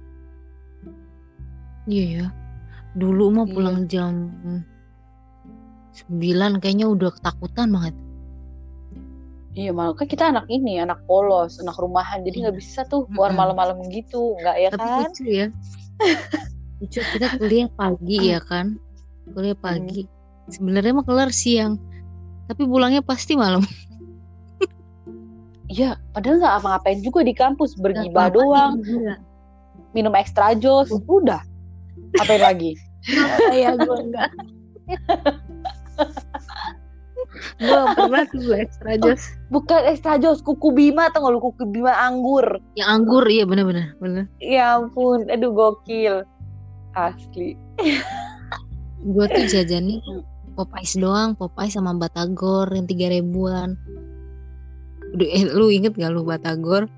[1.88, 2.26] Iya ya.
[3.00, 3.54] Dulu mah Iya.
[3.56, 4.14] pulang jam
[6.12, 7.96] 9 kayaknya udah ketakutan banget.
[9.58, 13.34] Iya malah kan kita anak ini anak polos anak rumahan jadi nggak bisa tuh keluar
[13.34, 15.48] malam-malam gitu nggak ya Tapi kan lucu ya.
[16.80, 18.78] lucu kita kuliah pagi ya kan?
[19.34, 20.06] Kuliah pagi.
[20.54, 21.82] Sebenarnya mah kelar siang.
[22.46, 23.66] Tapi pulangnya pasti malam.
[25.74, 29.20] iya padahal nggak apa-ngapain juga di kampus bergibah doang juga.
[29.92, 31.44] minum extra jos udah
[32.24, 32.72] apain lagi
[33.08, 34.32] Kayak gue enggak.
[37.62, 39.22] gue pernah tuh extra jos.
[39.54, 42.46] bukan extra jos kuku bima atau nggak lu kuku bima anggur
[42.76, 43.94] Yang anggur iya bener-bener.
[44.02, 44.26] Bener.
[44.42, 46.26] ya ampun aduh gokil
[46.98, 47.54] asli
[49.08, 50.02] Gue tuh jajannya
[50.58, 53.78] pop ice doang, pop ice sama batagor yang tiga ribuan.
[55.14, 56.90] Udah, eh, lu inget gak lu Batagor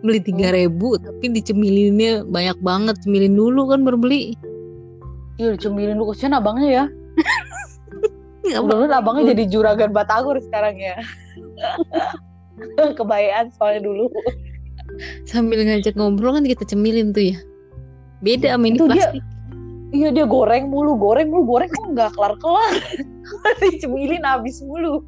[0.00, 4.36] beli tiga ribu tapi dicemilinnya banyak banget cemilin dulu kan baru beli
[5.36, 6.84] Iya dicemilin lu kesian abangnya ya.
[8.46, 10.96] Nggak Kebetulan abangnya jadi juragan Batagor sekarang ya.
[12.98, 14.06] Kebayaan soalnya dulu.
[15.28, 17.38] sambil ngajak ngobrol kan kita cemilin tuh ya
[18.24, 19.24] beda sama ini Itu dia- plastik
[19.94, 22.74] Iya dia goreng mulu, goreng mulu, goreng kok nggak kelar-kelar.
[23.62, 24.98] Dicemilin habis mulu.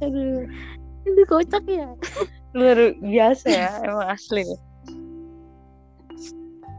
[0.00, 0.48] Aduh.
[1.04, 1.92] itu kocak ya
[2.56, 4.40] Luar biasa ya, emang asli.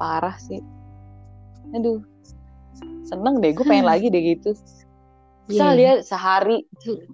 [0.01, 0.65] Parah sih.
[1.77, 2.01] Aduh.
[3.05, 4.51] Seneng deh, gue pengen lagi deh gitu.
[5.45, 5.77] Bisa Iya.
[5.77, 6.65] dia sehari,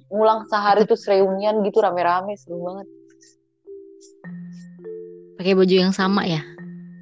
[0.08, 2.88] ngulang sehari tuh reunian gitu rame-rame, seru banget.
[5.34, 6.38] pakai baju yang sama ya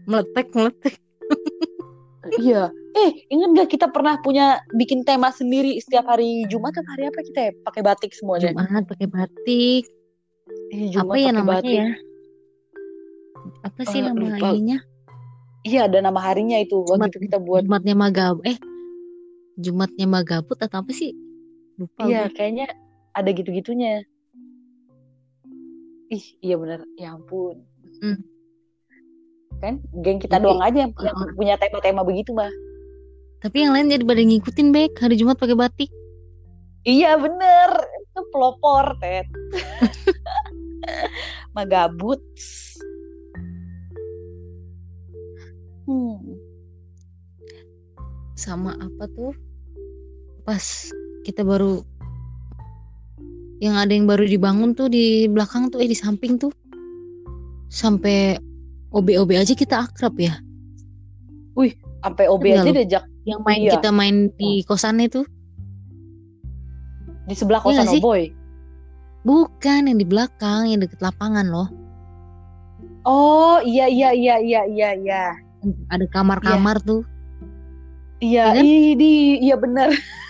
[0.06, 0.96] meletek meletek
[2.40, 2.72] Iya.
[2.96, 7.20] Eh, inget gak kita pernah punya bikin tema sendiri setiap hari Jumat atau hari apa
[7.22, 7.52] kita ya?
[7.60, 8.50] Pakai batik semuanya.
[8.50, 9.84] Jumat pakai batik
[10.72, 11.76] Eh, apa ya namanya batik.
[11.76, 11.90] ya
[13.62, 14.48] apa sih Eh, nama lupa.
[14.50, 14.80] ininya
[15.62, 16.80] Iya, ada nama harinya itu.
[16.80, 17.62] Waktu Jumat- itu kita buat.
[17.62, 18.56] Jumatnya Magab eh
[19.60, 21.12] Jumatnya Magabut atau apa sih
[21.76, 22.36] lupa Iya, gue.
[22.36, 22.68] kayaknya
[23.12, 24.04] ada gitu-gitunya.
[26.10, 26.82] Ih, iya bener.
[26.96, 27.62] Ya ampun.
[28.00, 28.20] Mm.
[29.60, 31.36] Kan, geng kita Jadi, doang aja yang, yang uh-uh.
[31.36, 32.48] punya tema-tema begitu mah.
[33.40, 35.92] tapi yang lain jadi pada ngikutin baik hari Jumat pakai batik
[36.84, 37.72] Iya bener.
[38.04, 39.28] Itu pelopor, Ted.
[41.56, 42.20] Magabut.
[45.84, 46.38] Hmm.
[48.36, 49.34] sama apa tuh
[50.50, 50.90] pas
[51.22, 51.86] kita baru
[53.62, 56.50] yang ada yang baru dibangun tuh di belakang tuh eh di samping tuh
[57.70, 58.34] sampai
[58.90, 60.42] OB-OB aja kita akrab ya
[62.02, 63.78] Sampai OB Enggak aja diajak yang main Iya.
[63.78, 65.28] kita main di kosannya tuh
[67.30, 68.02] di sebelah Iya kosan sih?
[68.02, 68.34] Oboy.
[69.22, 71.70] bukan yang di belakang yang deket lapangan loh
[73.06, 75.24] Oh, iya iya iya iya iya iya.
[75.94, 77.06] ada kamar-kamar tuh
[78.20, 78.64] Iya, Iya kan?
[79.40, 79.90] iya bener.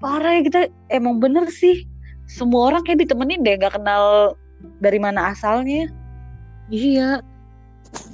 [0.00, 1.84] Parah ya kita emang bener sih.
[2.30, 4.34] Semua orang kayak ditemenin deh, nggak kenal
[4.80, 5.90] dari mana asalnya.
[6.70, 7.20] iya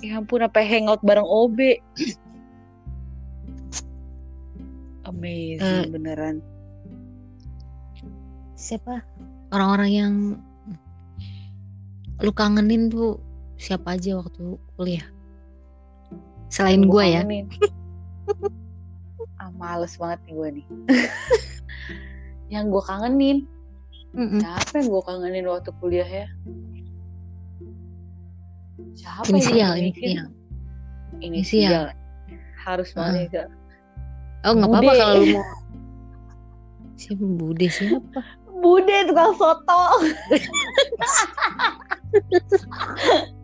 [0.00, 1.59] Ya ampun, apa hangout bareng OB.
[5.05, 6.37] Amazing Eh, beneran.
[8.57, 9.05] siapa
[9.52, 10.14] orang-orang yang
[12.24, 13.20] lu kangenin tuh
[13.61, 15.05] siapa aja waktu kuliah
[16.48, 17.22] selain gue ya.
[19.46, 20.66] Ah, males banget nih gue nih.
[22.54, 23.46] yang gue kangenin,
[24.14, 24.42] Mm-mm.
[24.42, 26.26] siapa yang gue kangenin waktu kuliah ya?
[28.96, 30.06] Siapa inisial yang gue mikir?
[30.06, 30.26] inisial
[31.22, 31.87] Inisial.
[32.59, 33.46] Harus banget ya.
[34.42, 35.46] oh nggak apa-apa kalau lu mau
[37.00, 38.20] siapa bude siapa
[38.56, 39.80] Bude tukang soto.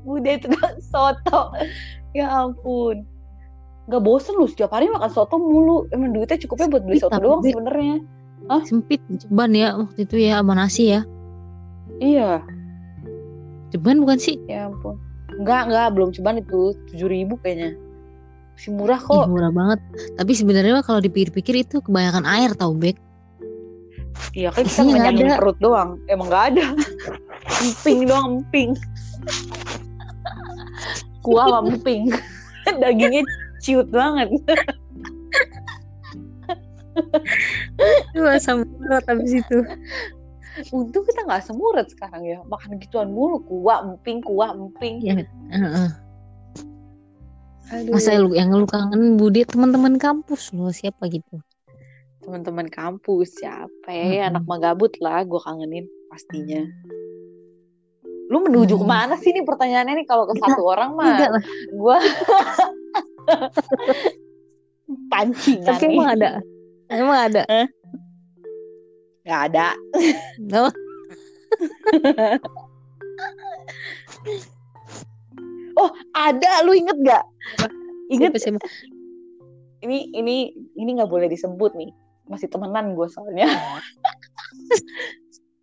[0.08, 1.52] Bude tukang soto.
[2.16, 3.04] Ya ampun.
[3.82, 5.90] Gak bosen lu setiap hari makan soto mulu.
[5.90, 7.96] Emang duitnya cukupnya buat beli Ih, soto doang Be- sebenarnya.
[8.62, 11.06] sempit ceban ya waktu itu ya sama nasi ya
[11.98, 12.42] Iya.
[13.70, 14.98] ceban bukan sih Ya ampun.
[15.32, 15.88] Enggak, enggak.
[15.94, 16.74] Belum cuman itu.
[16.90, 17.78] 7000 ribu kayaknya.
[18.52, 19.24] Masih murah Ih, kok.
[19.26, 19.78] murah banget
[20.14, 22.98] tapi sebenarnya kalau dipikir-pikir itu kebanyakan air tau bek
[24.32, 25.38] Iya kan kita nggak ngenyangin ada.
[25.40, 25.90] perut doang.
[26.06, 26.66] Emang nggak ada.
[27.60, 28.70] emping doang, emping.
[31.22, 32.10] Kuah sama emping.
[32.82, 33.22] Dagingnya
[33.62, 34.28] ciut banget.
[38.12, 39.58] itu asam urat habis itu
[40.68, 42.44] Untung kita nggak semurat sekarang ya.
[42.44, 43.40] Makan gituan mulu.
[43.40, 45.00] Kuah, emping, kuah, emping.
[45.00, 45.16] ya
[45.48, 45.88] heeh.
[47.72, 47.96] Aduh.
[47.96, 51.40] masa lu yang lu kangen bude teman-teman kampus lo siapa gitu
[52.20, 54.28] Teman-teman kampus siapa ya?
[54.28, 54.28] Mm-mm.
[54.28, 56.68] Anak magabut lah gue kangenin pastinya.
[58.28, 58.82] Lu menuju Hmm.
[58.84, 61.16] ke mana sih nih pertanyaannya nih kalau ke satu orang mah
[61.72, 61.96] gue
[65.12, 66.30] pancingan tapi emang ada
[66.92, 67.42] emang ada
[69.22, 69.68] Gak ada.
[70.58, 70.72] oh,
[75.72, 76.60] Oh, ada.
[76.66, 77.24] Lu inget gak?
[78.12, 78.68] Inget siapa, siapa?
[79.82, 81.90] ini ini ini nggak boleh disebut nih.
[82.30, 83.50] Masih temenan gue soalnya.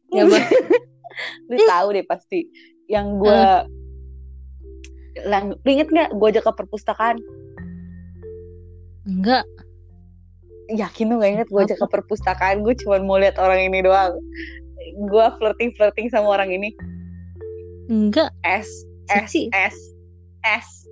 [0.10, 0.38] Siapa?
[1.48, 2.50] lu tahu deh pasti.
[2.90, 3.42] Yang gue
[5.30, 7.22] Lang, lu inget gak gue ajak ke perpustakaan?
[9.10, 9.46] Enggak
[10.70, 12.62] Yakin lu gak inget gue ajak ke perpustakaan?
[12.62, 14.22] Gue cuma mau lihat orang ini doang.
[15.10, 16.70] Gue flirting-flirting sama orang ini.
[17.90, 18.70] enggak S,
[19.10, 19.34] S.
[19.50, 19.74] S,
[20.46, 20.86] S.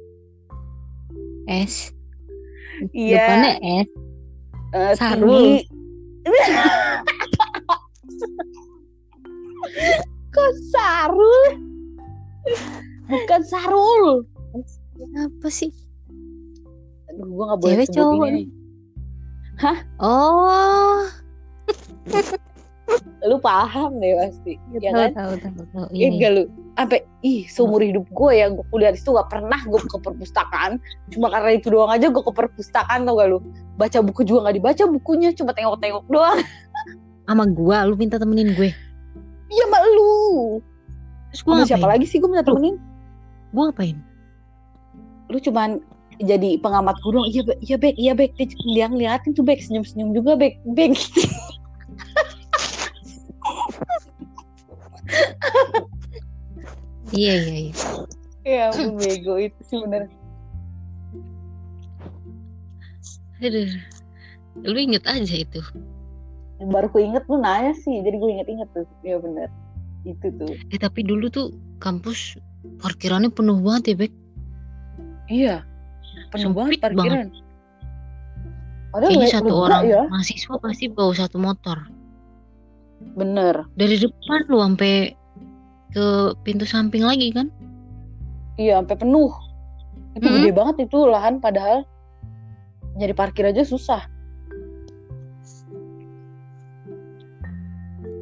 [1.46, 1.74] S
[2.90, 3.22] Iya.
[3.22, 3.54] depannya
[3.86, 3.90] S
[4.76, 5.64] Eh, Sarul.
[10.36, 11.44] Kok Sarul?
[13.08, 14.28] Bukan Sarul.
[15.16, 15.72] Apa sih?
[17.18, 18.44] Gue gak boleh Cewek sebut cowok ini.
[19.98, 21.02] Oh,
[23.28, 24.56] Lu paham deh pasti.
[24.80, 25.12] Ya tahu, kan?
[25.12, 25.86] tahu, tahu, tahu.
[25.92, 26.44] Iya enggak lu.
[26.78, 30.80] Sampai ih seumur hidup gue ya gue kuliah di situ gak pernah gue ke perpustakaan.
[31.12, 33.40] Cuma karena itu doang aja gue ke perpustakaan tau gak lu.
[33.76, 36.40] Baca buku juga gak dibaca bukunya cuma tengok-tengok doang.
[37.28, 38.72] Sama gua, lu minta temenin gue.
[39.52, 40.14] Iya mbak lu.
[41.34, 41.68] Terus Sama ngapain?
[41.68, 42.80] siapa lagi sih gue minta temenin?
[43.52, 43.98] Gua ngapain?
[45.28, 45.84] Lu cuman
[46.22, 47.28] jadi pengamat gue doang.
[47.30, 48.32] Iya iya bek, iya bek.
[48.38, 50.58] Dia, dia ngeliatin tuh bek senyum-senyum juga bek.
[50.74, 50.94] Bek.
[57.16, 57.74] Iya, iya, iya.
[58.44, 60.12] ya ampun bego itu sih bener.
[63.40, 63.72] Aduh.
[64.68, 65.62] Lu inget aja itu.
[66.60, 68.04] Baru gue inget lu nanya sih.
[68.04, 68.88] Jadi gue inget-inget tuh.
[69.08, 69.48] Iya bener.
[70.04, 70.52] Itu tuh.
[70.52, 72.36] Eh, tapi dulu tuh kampus
[72.82, 74.14] parkirannya penuh banget ya, Bek.
[75.32, 75.56] Iya.
[76.38, 77.28] Penuh banget parkiran.
[78.88, 80.02] Padahal Kayaknya satu orang ya.
[80.08, 81.78] mahasiswa pasti bawa satu motor.
[83.14, 83.68] Bener.
[83.78, 85.14] Dari depan lu sampai
[85.94, 86.06] ke
[86.42, 87.50] pintu samping lagi kan?
[88.58, 89.32] Iya, sampai penuh.
[90.18, 90.36] Itu Mm-mm.
[90.42, 91.86] gede banget itu lahan padahal
[92.98, 94.02] nyari parkir aja susah.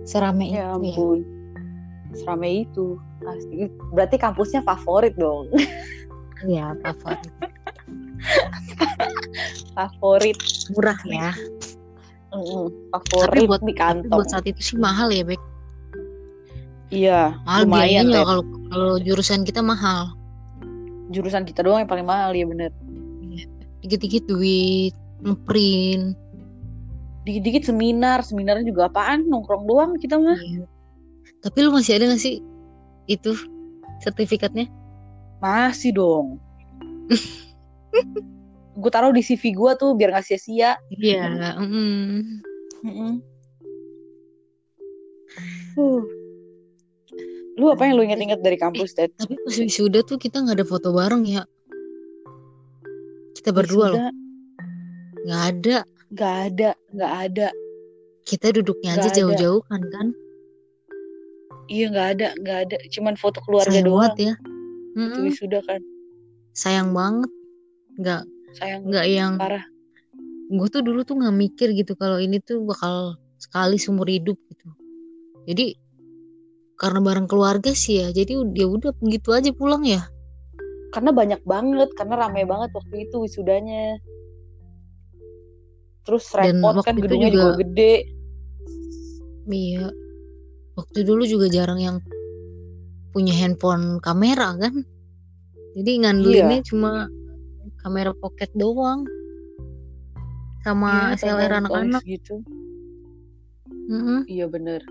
[0.05, 0.93] Serame Ya itu ya.
[0.93, 1.19] ampun.
[2.13, 2.99] Seramai itu.
[3.23, 3.71] Pasti.
[3.95, 5.49] Berarti kampusnya favorit dong.
[6.43, 7.25] Iya, favorit.
[9.73, 10.37] Favorit.
[10.71, 11.31] Murah ya.
[12.35, 14.11] Tapi Favorit buat, di tapi kantong.
[14.11, 15.39] buat saat itu sih mahal ya, Bek.
[16.91, 18.23] Iya, Mahal lumayan biayanya deh.
[18.27, 20.11] kalau kalau jurusan kita mahal.
[21.09, 22.71] Jurusan kita doang yang paling mahal ya bener.
[23.81, 26.13] Dikit-dikit duit, ngeprint.
[27.25, 29.25] Dikit-dikit seminar, seminarnya juga apaan?
[29.25, 30.37] Nongkrong doang kita mah.
[30.37, 30.65] Iya.
[31.41, 32.41] Tapi lu masih ada gak sih
[33.05, 33.33] itu
[34.01, 34.69] sertifikatnya?
[35.41, 36.37] Masih dong.
[38.75, 40.75] gue taruh di CV gue tuh biar nggak sia-sia.
[40.91, 41.55] Iya.
[41.59, 42.19] mm.
[42.85, 43.13] Mm-mm.
[45.75, 46.03] Huh.
[47.55, 49.15] Lu apa yang lu inget-inget dari kampus, Ted?
[49.15, 51.43] Tapi pas wisuda tuh kita nggak ada foto bareng ya.
[53.35, 54.01] Kita berdua loh.
[55.23, 55.77] Nggak ada.
[56.15, 57.47] Gak ada, gak ada.
[58.23, 60.07] Kita duduknya Nggak aja jauh-jauh kan kan.
[61.65, 62.77] Iya gak ada, gak ada.
[62.93, 63.99] Cuman foto keluarga Sayang doang.
[64.05, 64.33] banget ya.
[64.95, 65.25] Itu Mm-mm.
[65.27, 65.81] wisuda kan.
[66.55, 67.31] Sayang banget.
[67.95, 68.21] Nggak
[68.55, 69.65] Sayang nggak yang parah.
[70.45, 74.67] gue tuh dulu tuh nggak mikir gitu kalau ini tuh bakal sekali seumur hidup gitu.
[75.45, 75.75] Jadi
[76.75, 78.07] karena bareng keluarga sih ya.
[78.11, 80.03] Jadi dia udah begitu aja pulang ya.
[80.91, 83.99] Karena banyak banget, karena ramai banget waktu itu wisudanya.
[86.05, 87.95] Terus repot kan gedungnya juga- juga gede.
[89.49, 89.85] Iya.
[90.75, 91.97] Waktu dulu juga jarang yang
[93.11, 94.83] punya handphone kamera kan.
[95.75, 96.67] Jadi ngandelinnya Iya.
[96.67, 97.09] cuma
[97.85, 99.05] kamera pocket doang.
[100.59, 102.01] Sama Iya, SLR telepon anak-anak.
[102.03, 102.41] gitu.
[103.85, 104.25] Mm-mm.
[104.25, 104.81] Iya bener.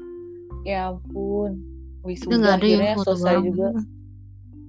[0.63, 1.59] Ya ampun.
[2.03, 3.45] Wisuda nggak ada yang foto selesai bareng.
[3.51, 3.69] juga.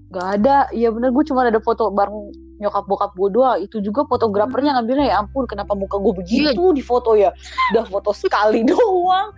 [0.08, 0.58] Gak ada.
[0.72, 1.10] Iya bener.
[1.12, 2.18] Gue cuma ada foto bareng
[2.58, 3.58] nyokap bokap gue doang.
[3.60, 5.46] Itu juga fotografernya ngambilnya ya ampun.
[5.46, 6.74] Kenapa muka gue begitu Iya.
[6.74, 7.30] di foto ya?
[7.70, 9.30] Udah foto sekali doang.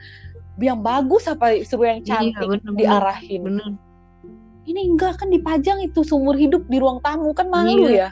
[0.58, 2.78] Yang bagus apa suruh yang Iya, cantik bener-bener.
[2.80, 3.42] diarahin.
[3.44, 3.70] Bener.
[4.64, 8.08] Ini enggak kan dipajang itu seumur hidup di ruang tamu kan malu Iya.
[8.08, 8.10] ya.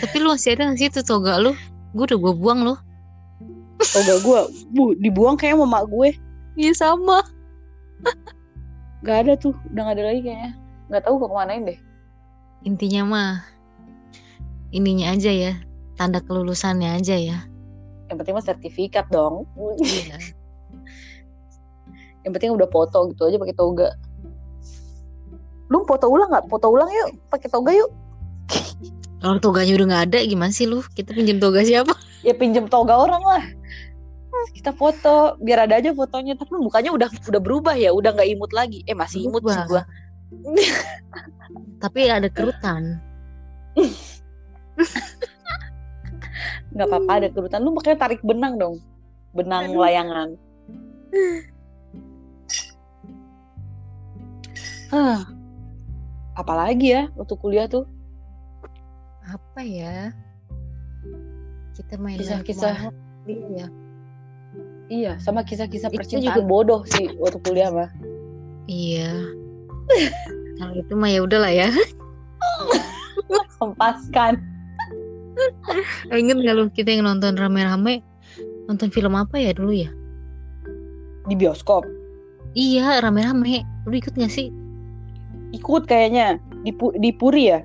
[0.00, 1.52] Tapi lu masih ada gak sih itu toga lu?
[1.96, 2.78] Gue udah gue buang loh.
[3.80, 4.40] Toga gue,
[4.74, 6.14] bu, dibuang kayak sama mak gue.
[6.58, 7.24] Iya sama.
[9.06, 10.52] Gak ada tuh, udah gak ada lagi kayaknya.
[10.92, 11.78] Gak tahu ke kemanain deh.
[12.68, 13.32] Intinya mah
[14.70, 15.52] ininya aja ya.
[15.96, 17.38] Tanda kelulusannya aja ya.
[18.08, 19.46] Yang penting mah sertifikat dong.
[19.80, 20.18] Iya.
[22.26, 23.88] Yang penting udah foto gitu aja pakai toga.
[25.70, 26.50] Lu foto ulang nggak?
[26.50, 27.88] Foto ulang yuk, pakai toga yuk.
[29.20, 30.80] Kalau toganya udah nggak ada, gimana sih lu?
[30.96, 31.92] Kita pinjam toga siapa?
[32.20, 33.40] Ya pinjem toga orang lah.
[34.52, 36.36] Kita foto, biar ada aja fotonya.
[36.36, 38.84] Tapi mukanya udah udah berubah ya, udah nggak imut lagi.
[38.84, 39.64] Eh masih imut sih Berubah.
[39.64, 39.88] gua.
[41.80, 43.00] Tapi ada kerutan.
[46.76, 47.64] Nggak apa-apa ada kerutan.
[47.64, 48.84] Lu makanya tarik benang dong,
[49.32, 49.80] benang Aduh.
[49.80, 50.36] layangan.
[54.92, 55.24] Hah.
[56.36, 57.88] Apalagi ya waktu kuliah tuh
[59.30, 60.10] Apa ya?
[61.72, 62.90] Kita main Kisah-kisah.
[63.24, 63.66] Iya.
[64.90, 67.90] Iya, sama kisah-kisah Itu percintaan juga- bodoh sih waktu kuliah mah.
[68.66, 69.22] Iya.
[70.58, 71.70] Kalau itu mah ya udahlah ya.
[73.62, 74.42] Hempaskan.
[76.10, 78.02] Ingat nggak lu kita yang nonton rame-rame
[78.66, 79.90] nonton film apa ya dulu ya?
[81.28, 81.86] di bioskop
[82.52, 83.62] Iya, rame-rame.
[83.86, 84.50] Lu ikut gak sih?
[85.50, 87.62] ikut kayaknya di Pu- di Puri ya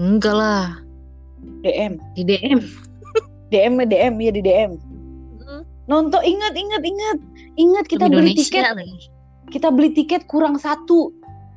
[0.00, 0.80] Enggak lah,
[1.60, 2.60] DM di DM.
[3.52, 4.80] DM DM ya di DM
[5.90, 7.18] nonton ingat ingat ingat.
[7.58, 8.62] Ingat kita beli tiket.
[8.78, 9.10] lagi.
[9.50, 11.10] kita beli tiket kurang satu.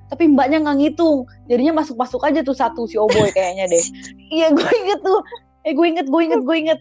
[0.10, 1.30] Tapi mbaknya nggak ngitung.
[1.46, 3.86] Jadinya masuk masuk aja tuh satu si oboy kayaknya deh.
[4.34, 5.22] Iya gue inget tuh.
[5.62, 6.80] Eh gue inget gue inget gue inget.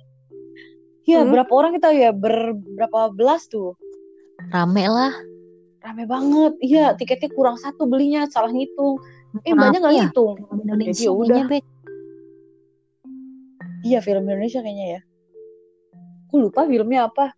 [1.04, 1.30] Iya Hmm.
[1.36, 2.10] berapa orang kita ya?
[2.16, 3.76] Ber berapa belas tuh?
[4.48, 5.12] Rame lah.
[5.84, 6.56] rame banget.
[6.64, 8.96] Iya tiketnya kurang satu belinya salah ngitung
[9.44, 10.08] eh mbaknya nggak ya?
[10.52, 11.44] Indonesia Jadi udah.
[13.82, 15.00] iya film Indonesia kayaknya ya.
[16.28, 17.32] Gue lupa filmnya apa.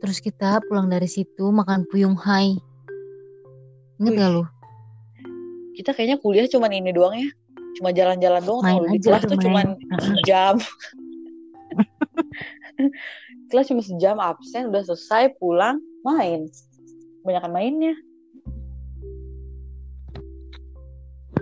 [0.00, 2.56] Terus kita pulang dari situ makan puyung hai.
[4.00, 4.44] Ingat gak lu?
[5.80, 7.30] kita kayaknya kuliah cuman ini doang ya.
[7.80, 9.66] Cuma jalan-jalan doang Main kalau di aja kelas tuh, cuman
[10.12, 10.54] sejam.
[13.48, 16.52] Kelas cuma sejam absen udah selesai pulang main.
[17.24, 17.94] Kebanyakan mainnya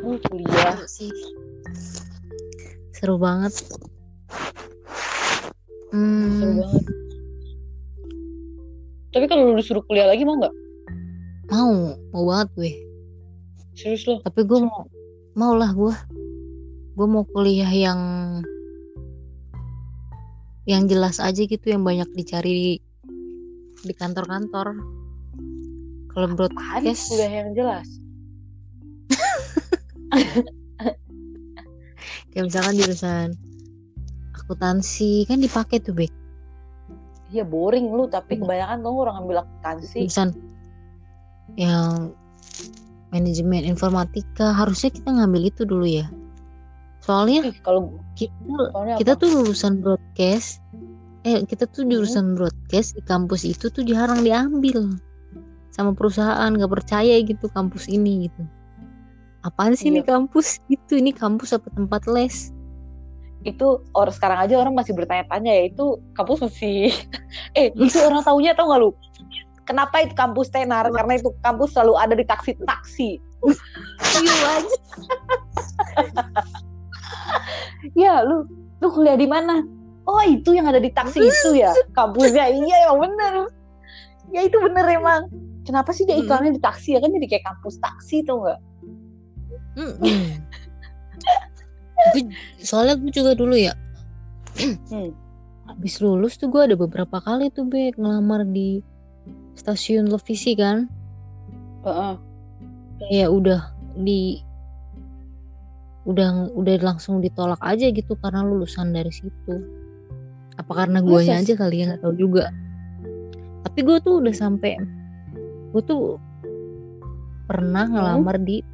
[0.09, 1.13] Oh, kuliah sih.
[2.97, 3.53] Seru banget.
[5.93, 6.99] Hmm, seru banget
[9.19, 10.55] tapi kalau lu disuruh kuliah lagi mau nggak
[11.49, 12.73] mau, mau banget gue.
[13.73, 14.85] serius lo Tapi gue mau,
[15.33, 15.95] mau lah gue.
[16.93, 18.01] Gue mau kuliah yang
[20.69, 22.73] yang jelas aja gitu, yang banyak dicari di,
[23.81, 24.77] di kantor-kantor.
[26.13, 27.89] Kalau broadcast, kuliah yang jelas
[32.33, 33.29] kayak misalkan jurusan
[34.37, 36.13] akuntansi kan dipakai tuh Bek.
[37.29, 40.09] Iya boring lu tapi kebanyakan tuh orang ambil akuntansi.
[40.09, 40.33] Jurusan
[41.57, 42.13] yang
[43.13, 46.07] manajemen informatika harusnya kita ngambil itu dulu ya.
[47.05, 48.33] Soalnya Ih, kalau kita
[48.73, 49.21] soalnya kita apa?
[49.21, 50.61] tuh lulusan broadcast
[51.27, 54.97] eh kita tuh jurusan broadcast di kampus itu tuh jarang diambil.
[55.73, 58.43] Sama perusahaan nggak percaya gitu kampus ini gitu
[59.49, 60.15] apaan sih ini Iya.
[60.15, 60.61] kampus?
[60.69, 62.53] Itu ini kampus apa tempat les?
[63.43, 66.93] Itu orang sekarang aja orang masih bertanya-tanya ya itu kampus masih
[67.59, 68.91] eh itu orang taunya tau gak lu?
[69.63, 70.89] Kenapa itu kampus tenar?
[70.89, 73.11] Karena itu kampus selalu ada di taksi taksi.
[74.19, 74.77] Iya aja
[78.03, 78.47] ya lu
[78.79, 79.63] lu kuliah di mana?
[80.09, 81.71] Oh itu yang ada di taksi itu ya?
[81.93, 83.35] Kampusnya iya emang bener.
[84.33, 85.29] Ya itu bener emang.
[85.63, 86.25] Kenapa sih dia Hmm.
[86.25, 86.99] iklannya di taksi ya?
[86.99, 88.59] Kan jadi kayak kampus taksi tau nggak
[89.79, 90.43] Mm-mm.
[92.15, 93.75] Gue- soalnya gue juga dulu ya
[94.91, 95.15] Hmm.
[95.71, 98.83] habis lulus tuh gue ada beberapa kali tuh Bek ngelamar di
[99.55, 100.91] stasiun televisi kan
[101.87, 102.15] Heeh.
[102.99, 103.61] kayak udah
[103.95, 104.43] di
[106.09, 109.55] udah udah langsung ditolak aja gitu karena lulusan dari situ
[110.59, 112.51] apa karena guanya Masa aja kali ya nggak tahu juga
[113.63, 114.75] tapi gue tuh udah sampai
[115.71, 116.17] gue tuh
[117.47, 118.65] pernah ngelamar di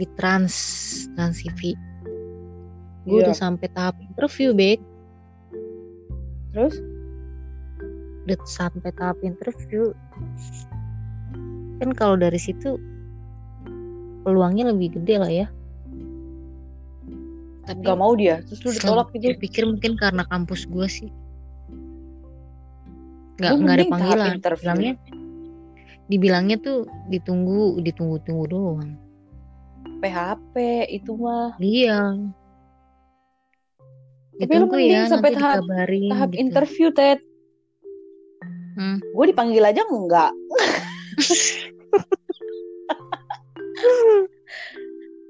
[0.00, 0.54] di trans
[1.12, 1.76] trans TV
[3.08, 3.32] gue Iya.
[3.32, 4.78] udah sampai tahap interview Bek.
[6.52, 6.76] Terus?
[8.28, 9.96] Udah sampai tahap interview.
[11.80, 12.76] Kan kalau dari situ
[14.22, 15.46] peluangnya lebih gede lah ya.
[17.64, 18.44] Tapi nggak mau dia.
[18.44, 19.32] Terus lu ditolak gitu.
[19.40, 21.10] pikir mungkin karena kampus gue sih.
[23.40, 24.34] Nggak Lu nggak ada panggilan.
[24.60, 24.92] bilangnya
[26.10, 28.98] dibilangnya tuh ditunggu ditunggu tunggu doang
[30.00, 30.54] PHP
[30.90, 31.54] itu mah.
[31.56, 32.16] Iya.
[34.34, 36.40] Tapi lu mending ya sampai tahap- tahap gitu.
[36.40, 37.20] interview Ted.
[38.70, 38.96] Hmm.
[39.02, 40.32] gue dipanggil aja enggak.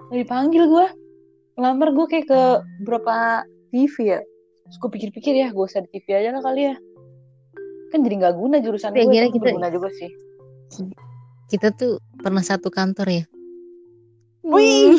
[0.06, 0.86] Nggak dipanggil gue
[1.56, 2.40] ngelamar gue kayak ke
[2.84, 4.20] berapa TV ya.
[4.64, 6.74] Terus gue pikir-pikir ya gue usah di TV aja lah kali ya.
[7.90, 10.10] Kan jadi nggak guna jurusan Tapi gue kita- berguna juga sih.
[11.50, 13.24] kita tuh pernah satu kantor ya
[14.45, 14.97] Wih.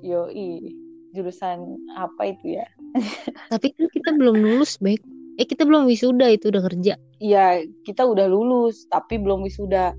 [0.10, 0.74] yoi.
[1.10, 2.66] Jurusan apa itu ya?
[3.50, 5.02] Tapi kan kita belum lulus baik
[5.40, 6.94] eh kita belum wisuda itu udah kerja.
[7.16, 9.96] Iya kita udah lulus tapi belum wisuda.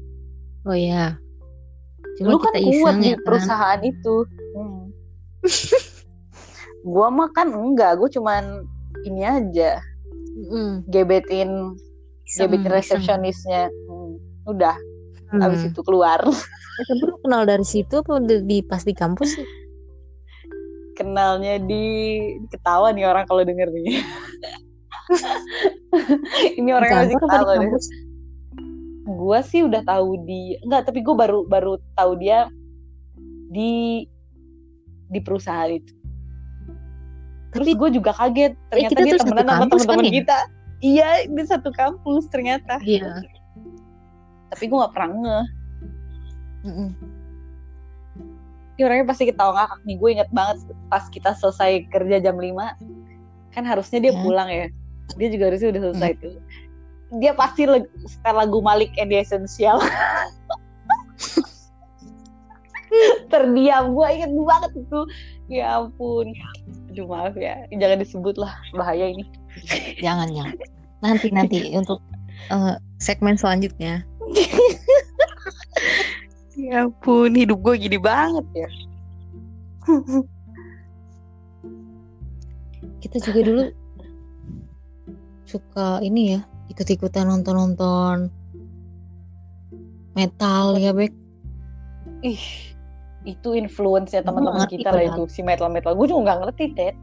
[0.69, 1.17] Oh ya
[2.19, 3.23] cuma lu kan kita kuat di ya kan?
[3.25, 4.15] perusahaan itu.
[4.53, 4.81] Hmm.
[6.93, 8.69] gua mah kan enggak gue cuman
[9.09, 9.81] ini aja.
[10.31, 11.73] Mm, gebetin
[12.29, 13.73] iseng, gebetin resepsionisnya.
[13.89, 14.77] Hmm, udah
[15.31, 15.41] Hmm.
[15.41, 16.19] habis itu keluar.
[16.79, 19.47] Eh, tapi lu kenal dari situ apa di pas di kampus sih?
[20.95, 21.83] Kenalnya di
[22.47, 23.99] ketawa nih orang kalau denger nih.
[26.57, 27.85] Ini orang yang masih ketawa kampus?
[29.03, 32.47] Gue sih udah tahu di enggak tapi gue baru baru tahu dia
[33.51, 34.07] di
[35.11, 35.91] di perusahaan itu.
[37.51, 40.13] Terus Tapi- gue juga kaget ternyata kita dia temenan sama kan teman-teman ya?
[40.23, 40.37] kita.
[40.81, 42.79] Iya di satu kampus ternyata.
[42.81, 43.21] Iya.
[44.51, 45.39] Tapi gue nggak pernah nge.
[48.75, 49.95] Ini orangnya pasti ketawa ngakak nih.
[49.95, 50.57] Gue inget banget
[50.91, 52.51] pas kita selesai kerja jam 5
[53.51, 54.23] kan harusnya dia Hmm.
[54.23, 54.67] pulang ya.
[55.15, 56.35] Dia juga harusnya udah selesai tuh.
[57.19, 57.67] Dia pasti
[58.07, 59.79] setel lagu Malik and the Essential.
[63.31, 63.95] Terdiam.
[63.95, 64.99] Gue inget banget itu.
[65.51, 66.31] Ya ampun.
[66.91, 67.67] Aduh maaf ya.
[67.75, 68.55] Jangan disebut lah.
[68.75, 69.27] Bahaya ini.
[69.99, 70.55] Jangan jangan.
[71.03, 71.99] Nanti nanti untuk
[72.47, 74.03] eh, segmen selanjutnya.
[76.61, 78.69] ya ampun hidup gue gini banget ya.
[83.01, 83.63] Kita juga dulu
[85.49, 86.39] suka ini ya
[86.71, 88.31] ikut-ikutan nonton-nonton
[90.15, 91.11] metal ya Bek.
[92.23, 92.39] ih
[93.27, 96.95] itu influence-nya teman-teman ngerti kita lah itu si metal metal gue juga nggak ngerti Ted.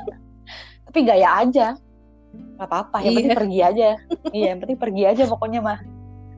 [0.88, 1.66] Tapi gaya aja.
[2.56, 3.40] Nggak apa-apa yang penting Iya.
[3.42, 3.88] pergi aja.
[4.32, 5.78] Iya yang penting pergi aja pokoknya mah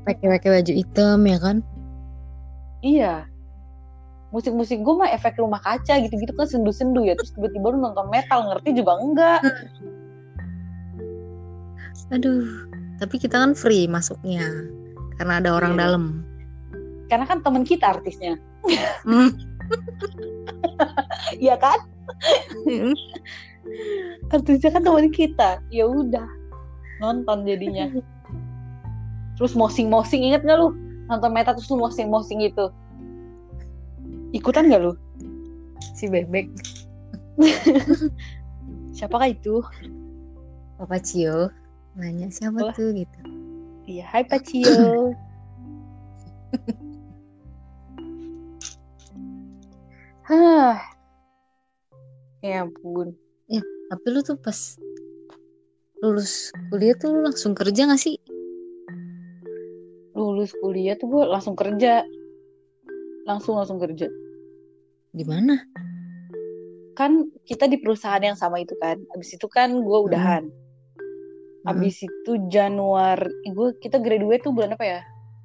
[0.09, 1.57] Pakai-pakai baju hitam ya kan?
[2.81, 3.29] iya.
[4.29, 7.17] Musik-musik gue mah efek rumah kaca gitu-gitu kan sendu-sendu ya.
[7.17, 9.41] Terus tiba-tiba lu nonton metal ngerti juga enggak?
[12.09, 12.45] Aduh,
[12.97, 14.45] tapi kita kan free masuknya
[15.17, 15.81] karena ada orang Iya.
[15.81, 16.05] dalam.
[17.09, 18.37] karena kan teman kita artisnya.
[19.09, 19.33] Hmm.
[21.45, 21.81] iya kan?
[24.29, 25.57] Artisnya kan teman kita.
[25.73, 26.29] Ya udah
[27.01, 27.89] nonton jadinya
[29.39, 30.75] terus mosing-mosing inget gak lu
[31.07, 32.75] nonton meta terus lu mosing-mosing gitu
[34.35, 34.93] ikutan gak lu
[35.95, 36.51] si bebek
[38.99, 39.63] siapakah itu
[40.77, 41.49] Papa Cio
[41.95, 42.75] nanya siapa Wah.
[42.75, 43.19] tuh gitu.
[43.87, 45.15] iya hai Pacio
[50.29, 50.77] Hah.
[52.45, 53.17] Ya ampun.
[53.89, 54.77] Tapi lu tuh pas
[56.05, 58.21] lulus kuliah tuh lu langsung kerja gak sih?
[60.39, 62.07] Lulus kuliah tuh gue langsung kerja.
[63.27, 64.07] Langsung langsung kerja.
[65.11, 65.59] Di mana?
[66.95, 69.03] Kan kita di perusahaan yang sama itu kan.
[69.19, 70.47] Abis itu kan gue udahan.
[70.47, 71.75] Hmm.
[71.75, 75.01] Abis itu Januari, gue kita graduate tuh bulan apa ya?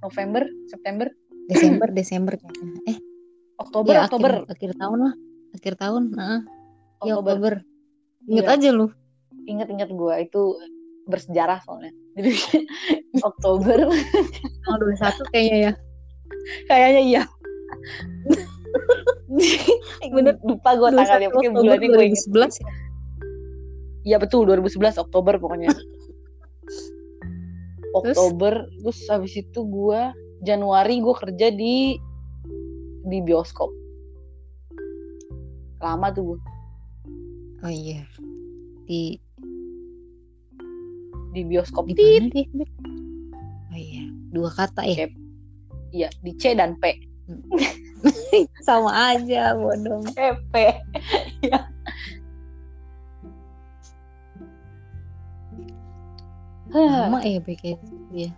[0.06, 1.10] November, September,
[1.50, 2.94] Desember, Desember kayaknya.
[2.94, 2.98] Eh,
[3.58, 5.14] Oktober, ya, Oktober, Akhir, akhir tahun lah.
[5.58, 6.04] Akhir tahun.
[6.14, 6.38] Iya,
[7.02, 7.34] Oktober.
[7.34, 7.54] Oktober.
[8.30, 8.54] Ingat Iya.
[8.62, 8.88] aja lu.
[9.50, 10.42] Ingat-ingat gue itu
[11.10, 11.92] bersejarah soalnya.
[12.14, 12.32] Jadi
[13.28, 13.90] Oktober
[14.64, 15.72] Tanggal 21 kayaknya ya.
[16.70, 17.24] kayaknya iya.
[20.14, 22.26] Bener lupa gue tanggalnya, 21 pokoknya Oktober bulannya gue inget.
[22.30, 22.70] 2011 ya.
[24.04, 25.72] Iya betul 2011 Oktober pokoknya.
[28.00, 31.96] Oktober terus habis itu gua Januari gua kerja di
[33.08, 33.70] di bioskop.
[35.80, 36.40] Lama tuh gua
[37.64, 38.04] Oh iya.
[38.84, 39.16] Di
[41.34, 42.22] di bioskop di Tit.
[42.22, 42.46] mana dia?
[43.74, 45.10] Oh iya, dua kata ya.
[45.90, 46.94] Iya, di C dan P.
[48.68, 50.06] Sama aja, bodoh.
[50.14, 50.56] Eh, P.
[51.44, 51.60] Iya.
[56.74, 57.78] Hah, Lama ya BK
[58.10, 58.34] ya.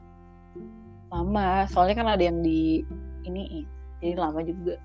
[1.07, 1.63] lama.
[1.71, 2.83] Soalnya kan ada yang di
[3.23, 3.63] ini
[4.03, 4.75] jadi lama juga.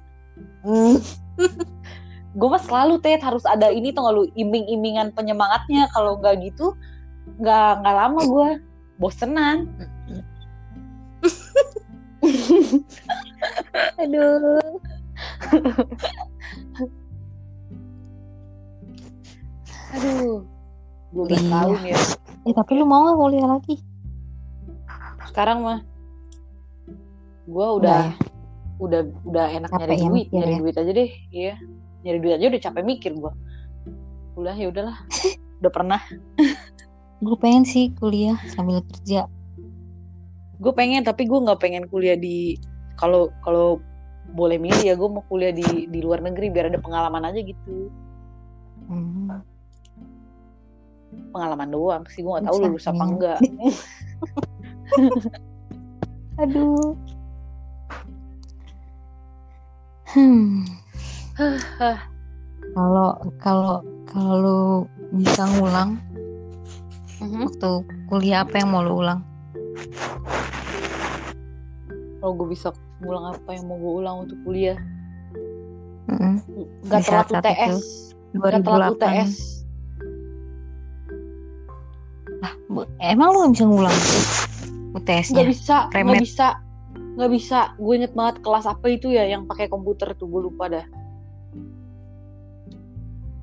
[0.62, 1.02] Hmm.
[2.38, 6.78] gue mah selalu Ted harus ada ini tuh lu iming-imingan penyemangatnya kalau nggak gitu
[7.40, 8.48] nggak nggak lama gue
[8.98, 9.58] bosenan
[13.98, 14.60] Aduh.
[19.90, 20.46] aduh
[21.10, 21.50] 12 Iya.
[21.50, 21.98] tahun ya
[22.40, 23.76] Eh tapi lu mau gak kuliah lagi?
[25.30, 25.80] sekarang mah
[27.46, 28.12] gue Enggak udah ya?
[28.80, 30.58] udah udah enak Capek nyari ya duit nyari ya?
[30.58, 31.54] duit aja deh iya
[32.02, 33.32] nyari duit aja udah capek mikir gue
[34.34, 34.96] udah ya udahlah
[35.62, 36.00] udah pernah
[37.20, 39.28] Gue pengen sih kuliah sambil kerja.
[40.60, 42.52] gue pengen tapi gue nggak pengen kuliah di
[43.00, 43.80] kalau kalau
[44.36, 47.88] boleh milih ya gue mau kuliah di di luar negeri biar ada pengalaman aja gitu
[48.90, 49.40] Hmm.
[51.30, 53.40] pengalaman doang sih gue nggak tahu lulus apa enggak
[56.40, 56.96] Aduh.
[60.10, 60.66] Hmm.
[62.70, 64.60] Kalau kalau kalau lu
[65.16, 65.98] bisa ngulang
[67.20, 67.70] waktu
[68.06, 69.20] kuliah apa yang mau lu ulang?
[72.18, 72.68] kalau gue bisa
[73.00, 74.76] ngulang apa yang mau gue ulang untuk kuliah
[76.06, 76.36] Mm-mm.
[76.84, 77.76] nggak Di telat UTS
[78.34, 78.94] nggak telat 2008.
[78.94, 79.32] UTS
[82.66, 83.96] Bu- Emang lu gak bisa ngulang
[84.92, 85.42] UTS-nya?
[85.44, 86.22] bisa nggak Remet.
[86.22, 86.46] bisa
[87.10, 90.68] nggak bisa gue inget banget kelas apa itu ya yang pakai komputer tuh gue lupa
[90.68, 90.86] dah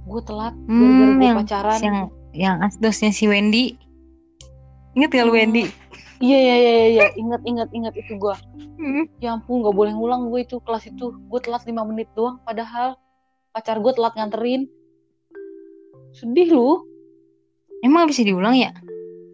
[0.04, 1.98] gue telat gara-gara Hmm, gue pacaran yang
[2.38, 3.74] yang asdosnya si Wendy.
[4.94, 5.66] Ingat gak lu Wendy?
[6.18, 8.36] Iya iya iya iya ingat ingat ingat itu gue.
[8.78, 9.06] Hmm.
[9.22, 11.14] Ya ampun nggak boleh ngulang gue itu kelas itu.
[11.30, 12.98] Gue telat lima menit doang padahal
[13.54, 14.70] pacar gue telat nganterin.
[16.14, 16.70] Sedih lu.
[17.86, 18.74] Emang bisa diulang ya?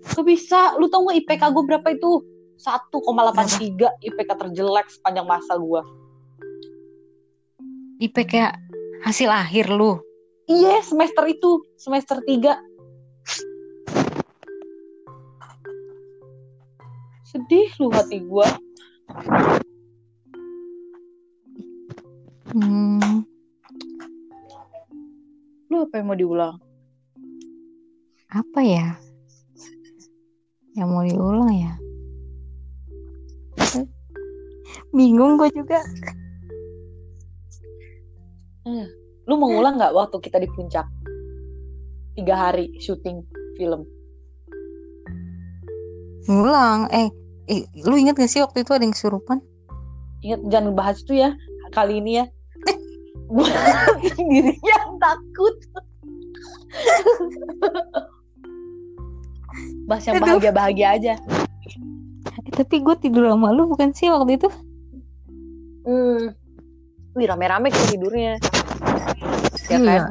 [0.03, 0.75] Gak bisa.
[0.75, 2.23] Lu tau gak IPK gue berapa itu?
[2.59, 5.81] 1,83 IPK terjelek sepanjang masa gue.
[8.03, 8.51] IPK
[9.07, 10.03] hasil akhir lu.
[10.51, 11.63] Iya semester itu.
[11.79, 12.72] Semester 3.
[17.33, 18.47] Sedih lu hati gue.
[22.53, 23.25] Hmm.
[25.73, 26.61] Lu apa yang mau diulang?
[28.29, 28.93] Apa ya?
[30.77, 31.73] Yang mau diulang ya?
[34.93, 35.81] Bingung gue juga.
[39.25, 40.85] Lu mau ngulang nggak waktu kita di puncak?
[42.13, 43.25] Tiga hari syuting
[43.57, 43.89] film.
[46.29, 46.93] Ngulang.
[46.93, 47.09] Eh,
[47.47, 49.39] eh, lu inget gak sih waktu itu ada yang kesurupan?
[50.23, 51.35] Ingat jangan bahas itu ya
[51.73, 52.25] kali ini ya.
[53.27, 53.47] Gue
[54.17, 55.55] sendiri yang takut.
[59.85, 60.25] bahas yang Aduh.
[60.39, 61.13] bahagia-bahagia aja.
[62.43, 64.49] Eh, tapi gue tidur sama lu bukan sih waktu itu?
[65.83, 66.33] Hmm.
[67.13, 68.39] Wih rame-rame kita tidurnya.
[69.69, 69.81] Ya kan?
[69.83, 70.03] Iya.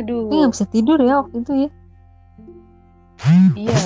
[0.00, 0.30] Aduh.
[0.30, 1.70] Tapi gak bisa tidur ya waktu itu ya.
[3.54, 3.82] Iya.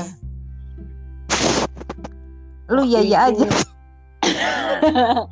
[2.68, 3.48] Lu ya ya aja.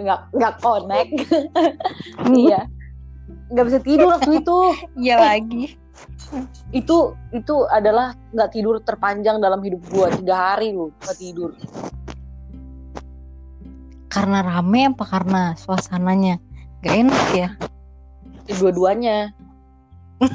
[0.00, 1.10] nggak nggak connect.
[2.28, 2.66] Iya.
[3.52, 4.58] Nggak bisa tidur waktu itu.
[4.96, 5.76] Iya lagi.
[6.72, 11.52] Itu itu adalah nggak tidur terpanjang dalam hidup gua tiga hari lu nggak tidur.
[14.08, 16.38] Karena rame apa karena suasananya?
[16.86, 17.48] Gak enak ya.
[18.46, 19.16] Ya, dua-duanya.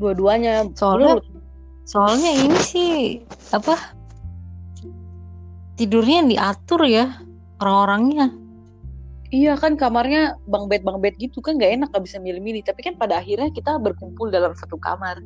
[0.00, 0.72] Dua-duanya.
[0.72, 1.26] Soalnya Lu-
[1.84, 3.20] soalnya ini sih
[3.52, 3.76] apa?
[5.74, 7.18] Tidurnya diatur ya
[7.58, 8.30] orang-orangnya.
[9.34, 12.62] Iya kan kamarnya bang bed bang bed gitu kan nggak enak nggak bisa milih-milih.
[12.62, 15.18] Tapi kan pada akhirnya kita berkumpul dalam satu kamar.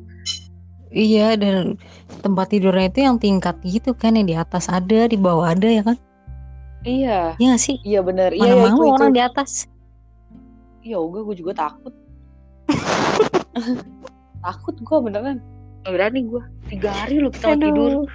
[0.89, 1.77] Iya dan
[2.25, 5.85] tempat tidurnya itu yang tingkat gitu kan yang di atas ada di bawah ada ya
[5.85, 5.97] kan?
[6.81, 7.37] Iya.
[7.37, 7.77] Iya gak sih?
[7.85, 8.33] Iya bener.
[8.33, 9.17] Iya Mana iya, mau itu, orang itu.
[9.17, 9.49] di atas?
[10.81, 11.93] Iya gue gue juga takut.
[14.45, 15.37] takut gue beneran.
[15.85, 16.43] Berani gue.
[16.73, 18.09] Tiga hari lu kita nggak tidur.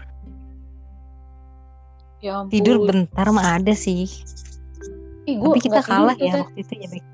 [2.24, 2.56] Ya ampun.
[2.56, 4.08] Tidur bentar mah ada sih.
[5.28, 6.40] Ih, gua Tapi kita kalah ya Teh.
[6.40, 6.88] waktu itu ya.
[6.88, 7.04] Bek.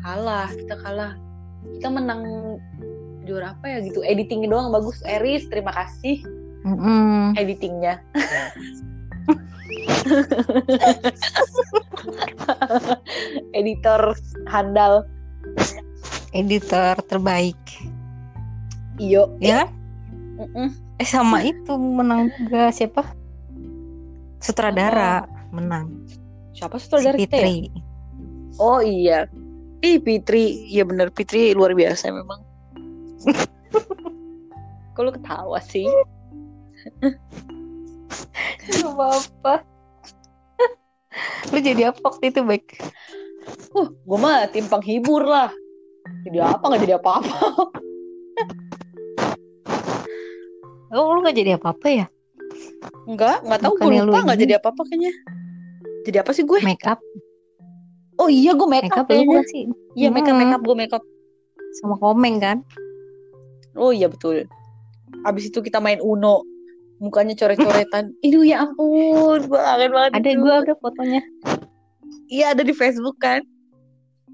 [0.00, 0.48] Kalah.
[0.48, 1.12] Kita kalah.
[1.76, 2.24] Kita menang
[3.28, 4.00] juara apa ya gitu.
[4.00, 5.04] Editingnya doang bagus.
[5.04, 6.24] Eris terima kasih
[6.64, 7.36] Mm-mm.
[7.36, 8.00] editingnya.
[13.60, 14.16] Editor
[14.48, 15.04] handal.
[16.32, 17.60] Editor terbaik.
[18.96, 19.36] Iyo.
[19.36, 19.68] Ya?
[20.96, 23.04] Eh sama itu menang juga siapa?
[24.40, 26.08] Sutradara menang.
[26.56, 27.48] Siapa Si saudara kita ya?
[27.48, 27.70] Fitri.
[28.58, 29.28] Oh iya.
[29.80, 32.40] Ih Fitri, iya bener Fitri luar biasa memang.
[35.00, 35.88] Lu ketawa sih?
[38.68, 39.64] Gak apa-apa.
[41.48, 42.64] Lu jadi apa waktu itu, Bek?
[43.72, 45.48] Uh, gue mah tim penghibur lah.
[46.28, 47.38] Jadi apa nggak jadi apa-apa?
[50.90, 52.06] Oh, lu gak jadi apa-apa ya?
[53.04, 54.44] Enggak, nggak tahu gue lupa nggak ini?
[54.48, 55.12] jadi apa-apa kayaknya.
[56.08, 56.58] Jadi apa sih gue?
[56.64, 57.00] Make up,
[58.20, 59.40] Oh iya gue make make up kayaknya.
[59.48, 59.64] sih?
[59.96, 61.04] Iya make up Hmm, make up gue make up.
[61.80, 62.60] Sama komeng kan?
[63.80, 64.44] Oh iya betul.
[65.24, 66.44] Abis itu kita main Uno.
[67.00, 68.12] Mukanya coret-coretan.
[68.28, 70.10] Aduh ya ampun, gue kangen banget.
[70.20, 71.22] Ada gua ada fotonya.
[72.28, 73.40] Iya ada di Facebook kan.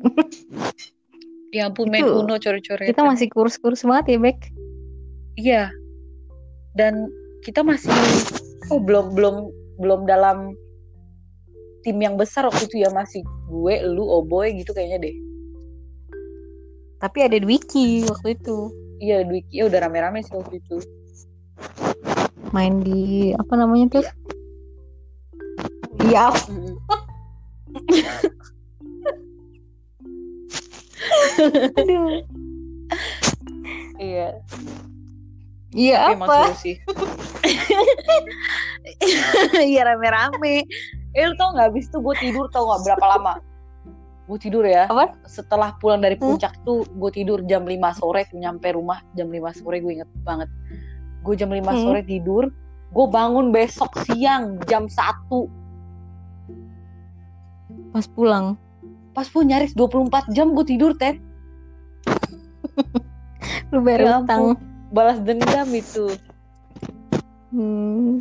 [1.57, 2.91] ya ampun main Uno coret-coretan.
[2.91, 4.39] Kita masih kurus-kurus banget ya, Bek.
[5.39, 5.63] Iya.
[6.75, 7.07] Dan
[7.45, 7.93] kita masih
[8.71, 9.37] oh belum belum
[9.81, 10.57] belum dalam
[11.87, 15.17] tim yang besar waktu itu ya masih gue, lu, Oboy gitu kayaknya deh.
[16.99, 18.75] Tapi ada Dwiki waktu itu.
[18.99, 20.83] Iya, Dwiki ya udah rame-rame sih waktu itu.
[22.51, 24.07] Main di apa namanya tuh?
[26.11, 26.35] Iya.
[31.79, 32.27] Aduh.
[34.03, 34.29] Iya.
[35.77, 36.51] Iya emang apa?
[36.51, 36.77] seru sih.
[39.71, 40.65] Iya rame-rame.
[41.13, 43.35] Eh lu tau gak abis itu gue tidur tau gak berapa lama?
[44.27, 44.91] Gue tidur ya.
[44.91, 45.15] Apa?
[45.25, 46.35] Setelah pulang dari Hmm?
[46.35, 50.49] puncak tuh gue tidur jam 5 sore nyampe rumah jam 5 sore gue inget banget.
[51.23, 51.83] Gue jam 5 Hmm.
[51.83, 52.45] sore tidur.
[52.91, 55.49] Gue bangun besok siang jam 1.
[57.93, 58.57] Pas pulang.
[59.17, 61.17] Pas pun nyaris 24 jam gue tidur Ted.
[63.73, 64.55] lu bayar Ya utang
[64.93, 66.07] balas dendam itu
[67.57, 68.21] hmm.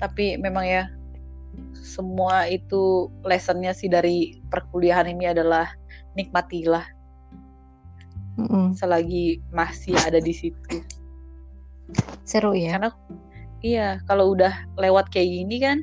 [0.00, 0.84] tapi memang ya
[1.76, 5.68] semua itu lessonnya sih dari perkuliahan ini adalah
[6.16, 6.84] nikmatilah.
[8.32, 8.72] Mm-mm.
[8.72, 10.80] selagi masih ada di situ.
[12.24, 12.80] Seru ya.
[12.80, 12.90] Karena
[13.60, 15.78] iya kalau udah lewat kayak gini kan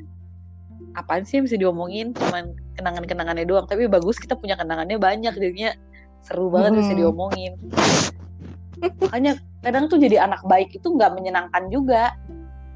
[0.98, 2.10] apaan sih yang bisa diomongin?
[2.10, 3.70] Cuman kenangan-kenangannya doang.
[3.70, 5.30] Tapi bagus kita punya kenangannya banyak.
[5.30, 5.70] Jadinya
[6.26, 7.00] seru banget bisa Hmm.
[7.06, 7.52] diomongin.
[8.82, 12.18] Makanya kadang tuh jadi anak baik itu nggak menyenangkan juga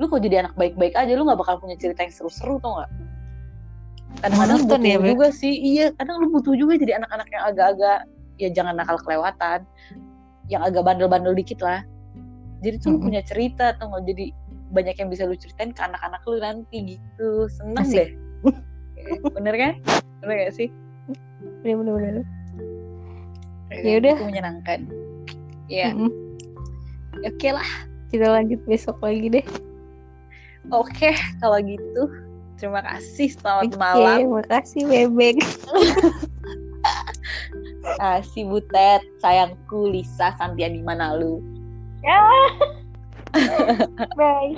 [0.03, 2.91] lu kok jadi anak baik-baik aja lu nggak bakal punya cerita yang seru-seru tau nggak?
[4.23, 7.99] Kadang-kadang butuh ya, juga sih iya kadang lu butuh juga jadi anak-anak yang agak-agak
[8.39, 9.63] ya jangan nakal kelewatan
[10.51, 11.87] yang agak bandel-bandel dikit lah.
[12.63, 13.07] Jadi tuh lu Mm-mm.
[13.11, 14.03] punya cerita atau nggak?
[14.11, 14.27] Jadi
[14.75, 17.47] banyak yang bisa lu ceritain ke anak-anak lu nanti gitu.
[17.47, 17.95] Seneng Asik.
[17.95, 18.11] deh.
[18.99, 19.73] Eh, bener kan?
[20.25, 20.69] Bener gak sih?
[21.63, 22.15] Bener bener bener.
[23.85, 24.17] Ya udah.
[24.17, 24.81] itu menyenangkan.
[25.71, 26.11] Ya Mm-mm.
[27.23, 27.69] oke lah.
[28.11, 29.47] Kita lanjut besok lagi deh
[30.73, 31.11] oke
[31.43, 32.03] kalau gitu.
[32.55, 33.35] Terima kasih.
[33.35, 34.19] Selamat Oke, malam.
[34.31, 35.43] makasih bebek.
[38.01, 41.41] Kasih butet sayangku Lisa Santiani Manalu
[44.19, 44.53] bye